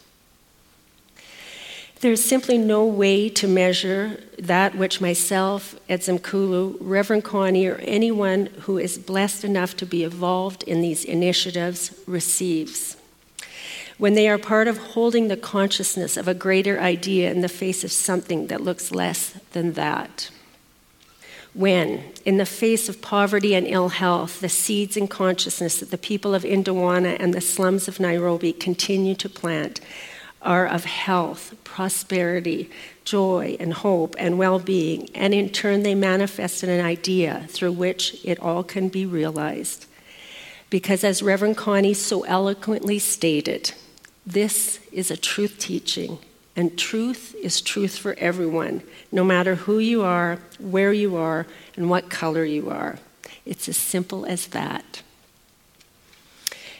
There's 2.01 2.23
simply 2.23 2.57
no 2.57 2.85
way 2.85 3.27
to 3.27 3.47
measure 3.47 4.23
that 4.37 4.75
which 4.75 5.01
myself, 5.01 5.75
Edzimkulu, 5.89 6.77
Reverend 6.79 7.25
Connie, 7.25 7.67
or 7.67 7.75
anyone 7.75 8.45
who 8.61 8.77
is 8.77 8.97
blessed 8.97 9.43
enough 9.43 9.75
to 9.77 9.85
be 9.85 10.05
involved 10.05 10.63
in 10.63 10.79
these 10.79 11.03
initiatives 11.03 11.93
receives. 12.07 12.95
When 13.99 14.15
they 14.15 14.27
are 14.27 14.39
part 14.39 14.67
of 14.67 14.79
holding 14.79 15.27
the 15.27 15.37
consciousness 15.37 16.17
of 16.17 16.27
a 16.27 16.33
greater 16.33 16.79
idea 16.79 17.29
in 17.29 17.41
the 17.41 17.47
face 17.47 17.83
of 17.83 17.91
something 17.91 18.47
that 18.47 18.61
looks 18.61 18.91
less 18.91 19.37
than 19.51 19.73
that 19.73 20.31
when, 21.53 22.03
in 22.25 22.37
the 22.37 22.45
face 22.45 22.87
of 22.89 23.01
poverty 23.01 23.55
and 23.55 23.65
ill 23.65 23.89
health, 23.89 24.39
the 24.39 24.49
seeds 24.49 24.95
in 24.95 25.07
consciousness 25.07 25.79
that 25.79 25.89
the 25.91 25.97
people 25.97 26.35
of 26.35 26.43
Indawana 26.43 27.17
and 27.19 27.33
the 27.33 27.41
slums 27.41 27.87
of 27.87 27.99
Nairobi 27.99 28.53
continue 28.53 29.15
to 29.15 29.27
plant 29.27 29.81
are 30.41 30.67
of 30.67 30.85
health, 30.85 31.55
prosperity, 31.63 32.69
joy, 33.03 33.57
and 33.59 33.73
hope 33.73 34.15
and 34.17 34.37
well 34.37 34.59
being, 34.59 35.09
and 35.15 35.33
in 35.33 35.49
turn 35.49 35.83
they 35.83 35.95
manifest 35.95 36.63
in 36.63 36.69
an 36.69 36.85
idea 36.85 37.45
through 37.49 37.73
which 37.73 38.23
it 38.23 38.39
all 38.39 38.63
can 38.63 38.87
be 38.87 39.05
realized. 39.05 39.85
Because, 40.69 41.03
as 41.03 41.23
Reverend 41.23 41.57
Connie 41.57 41.95
so 41.95 42.21
eloquently 42.25 42.99
stated, 42.99 43.73
this 44.25 44.79
is 44.91 45.09
a 45.11 45.17
truth 45.17 45.57
teaching 45.59 46.19
and 46.59 46.77
truth 46.77 47.35
is 47.41 47.61
truth 47.61 47.97
for 47.97 48.15
everyone, 48.17 48.83
no 49.13 49.23
matter 49.23 49.55
who 49.55 49.79
you 49.79 50.01
are, 50.01 50.39
where 50.59 50.91
you 50.91 51.15
are, 51.15 51.47
and 51.77 51.89
what 51.89 52.09
color 52.09 52.43
you 52.43 52.69
are. 52.69 52.99
It's 53.45 53.69
as 53.69 53.77
simple 53.77 54.25
as 54.25 54.47
that. 54.47 55.01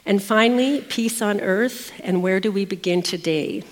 And 0.06 0.22
finally, 0.22 0.82
peace 0.82 1.22
on 1.22 1.40
earth, 1.40 1.94
and 2.04 2.22
where 2.22 2.42
do 2.42 2.52
we 2.52 2.66
begin 2.66 3.02
today? 3.02 3.64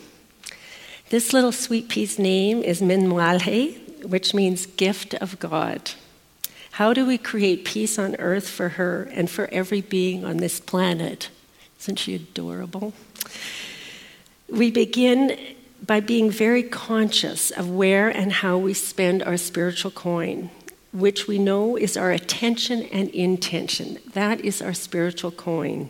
This 1.10 1.34
little 1.34 1.52
sweet 1.52 1.90
pea's 1.90 2.18
name 2.18 2.64
is 2.64 2.82
Minwalhe, 2.82 4.06
which 4.08 4.34
means 4.34 4.66
gift 4.66 5.14
of 5.16 5.40
God. 5.40 5.92
How 6.72 6.94
do 6.94 7.06
we 7.06 7.18
create 7.18 7.66
peace 7.66 8.00
on 8.00 8.16
earth 8.16 8.48
for 8.48 8.70
her 8.70 9.10
and 9.12 9.30
for 9.30 9.50
every 9.52 9.82
being 9.82 10.24
on 10.24 10.38
this 10.38 10.62
planet? 10.62 11.30
Isn't 11.82 12.00
she 12.00 12.16
adorable? 12.16 12.94
We 14.50 14.72
begin 14.72 15.38
by 15.86 16.00
being 16.00 16.30
very 16.30 16.64
conscious 16.64 17.52
of 17.52 17.70
where 17.70 18.10
and 18.10 18.32
how 18.32 18.58
we 18.58 18.74
spend 18.74 19.24
our 19.24 19.38
spiritual 19.38 19.92
coin, 19.92 20.50
which 20.92 21.28
we 21.28 21.38
know 21.38 21.78
is 21.78 21.96
our 21.96 22.12
attention 22.12 22.84
and 22.84 23.10
intention. 23.10 24.00
That 24.14 24.42
is 24.42 24.62
our 24.62 24.74
spiritual 24.74 25.32
coin. 25.32 25.90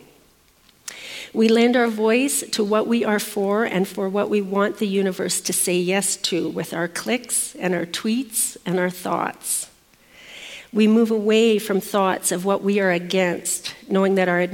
We 1.32 1.48
lend 1.48 1.76
our 1.76 1.88
voice 1.88 2.42
to 2.50 2.64
what 2.64 2.86
we 2.86 3.04
are 3.04 3.18
for 3.18 3.64
and 3.64 3.86
for 3.86 4.08
what 4.08 4.30
we 4.30 4.40
want 4.40 4.78
the 4.78 4.86
universe 4.86 5.40
to 5.42 5.52
say 5.52 5.78
yes 5.78 6.16
to 6.16 6.48
with 6.48 6.72
our 6.72 6.88
clicks 6.88 7.54
and 7.56 7.74
our 7.74 7.86
tweets 7.86 8.56
and 8.64 8.78
our 8.78 8.90
thoughts. 8.90 9.67
We 10.72 10.86
move 10.86 11.10
away 11.10 11.58
from 11.58 11.80
thoughts 11.80 12.30
of 12.30 12.44
what 12.44 12.62
we 12.62 12.78
are 12.80 12.90
against, 12.90 13.74
knowing 13.88 14.16
that 14.16 14.28
our, 14.28 14.46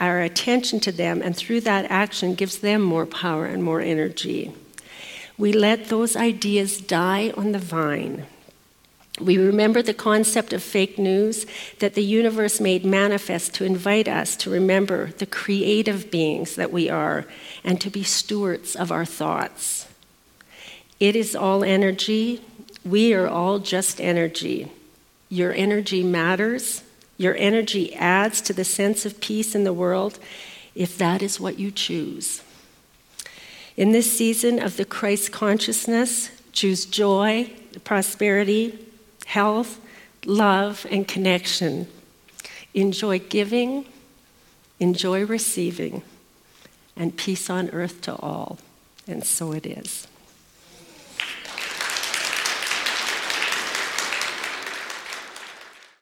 our 0.00 0.20
attention 0.20 0.80
to 0.80 0.92
them 0.92 1.20
and 1.20 1.36
through 1.36 1.60
that 1.62 1.90
action 1.90 2.34
gives 2.34 2.58
them 2.58 2.80
more 2.80 3.04
power 3.04 3.44
and 3.44 3.62
more 3.62 3.80
energy. 3.80 4.52
We 5.36 5.52
let 5.52 5.88
those 5.88 6.16
ideas 6.16 6.80
die 6.80 7.32
on 7.36 7.52
the 7.52 7.58
vine. 7.58 8.26
We 9.20 9.36
remember 9.36 9.82
the 9.82 9.94
concept 9.94 10.54
of 10.54 10.62
fake 10.62 10.98
news 10.98 11.46
that 11.80 11.94
the 11.94 12.02
universe 12.02 12.60
made 12.60 12.84
manifest 12.84 13.54
to 13.54 13.64
invite 13.64 14.08
us 14.08 14.36
to 14.36 14.50
remember 14.50 15.12
the 15.18 15.26
creative 15.26 16.10
beings 16.10 16.56
that 16.56 16.72
we 16.72 16.88
are 16.88 17.26
and 17.62 17.78
to 17.82 17.90
be 17.90 18.02
stewards 18.02 18.74
of 18.74 18.90
our 18.90 19.04
thoughts. 19.04 19.86
It 20.98 21.14
is 21.14 21.36
all 21.36 21.62
energy. 21.62 22.40
We 22.84 23.12
are 23.12 23.28
all 23.28 23.58
just 23.58 24.00
energy. 24.00 24.72
Your 25.32 25.54
energy 25.54 26.02
matters. 26.02 26.82
Your 27.16 27.34
energy 27.36 27.94
adds 27.94 28.42
to 28.42 28.52
the 28.52 28.66
sense 28.66 29.06
of 29.06 29.18
peace 29.18 29.54
in 29.54 29.64
the 29.64 29.72
world 29.72 30.18
if 30.74 30.98
that 30.98 31.22
is 31.22 31.40
what 31.40 31.58
you 31.58 31.70
choose. 31.70 32.42
In 33.74 33.92
this 33.92 34.14
season 34.14 34.58
of 34.58 34.76
the 34.76 34.84
Christ 34.84 35.32
consciousness, 35.32 36.28
choose 36.52 36.84
joy, 36.84 37.50
prosperity, 37.82 38.78
health, 39.24 39.80
love, 40.26 40.86
and 40.90 41.08
connection. 41.08 41.88
Enjoy 42.74 43.18
giving, 43.18 43.86
enjoy 44.80 45.24
receiving, 45.24 46.02
and 46.94 47.16
peace 47.16 47.48
on 47.48 47.70
earth 47.70 48.02
to 48.02 48.14
all. 48.16 48.58
And 49.06 49.24
so 49.24 49.52
it 49.52 49.64
is. 49.64 50.06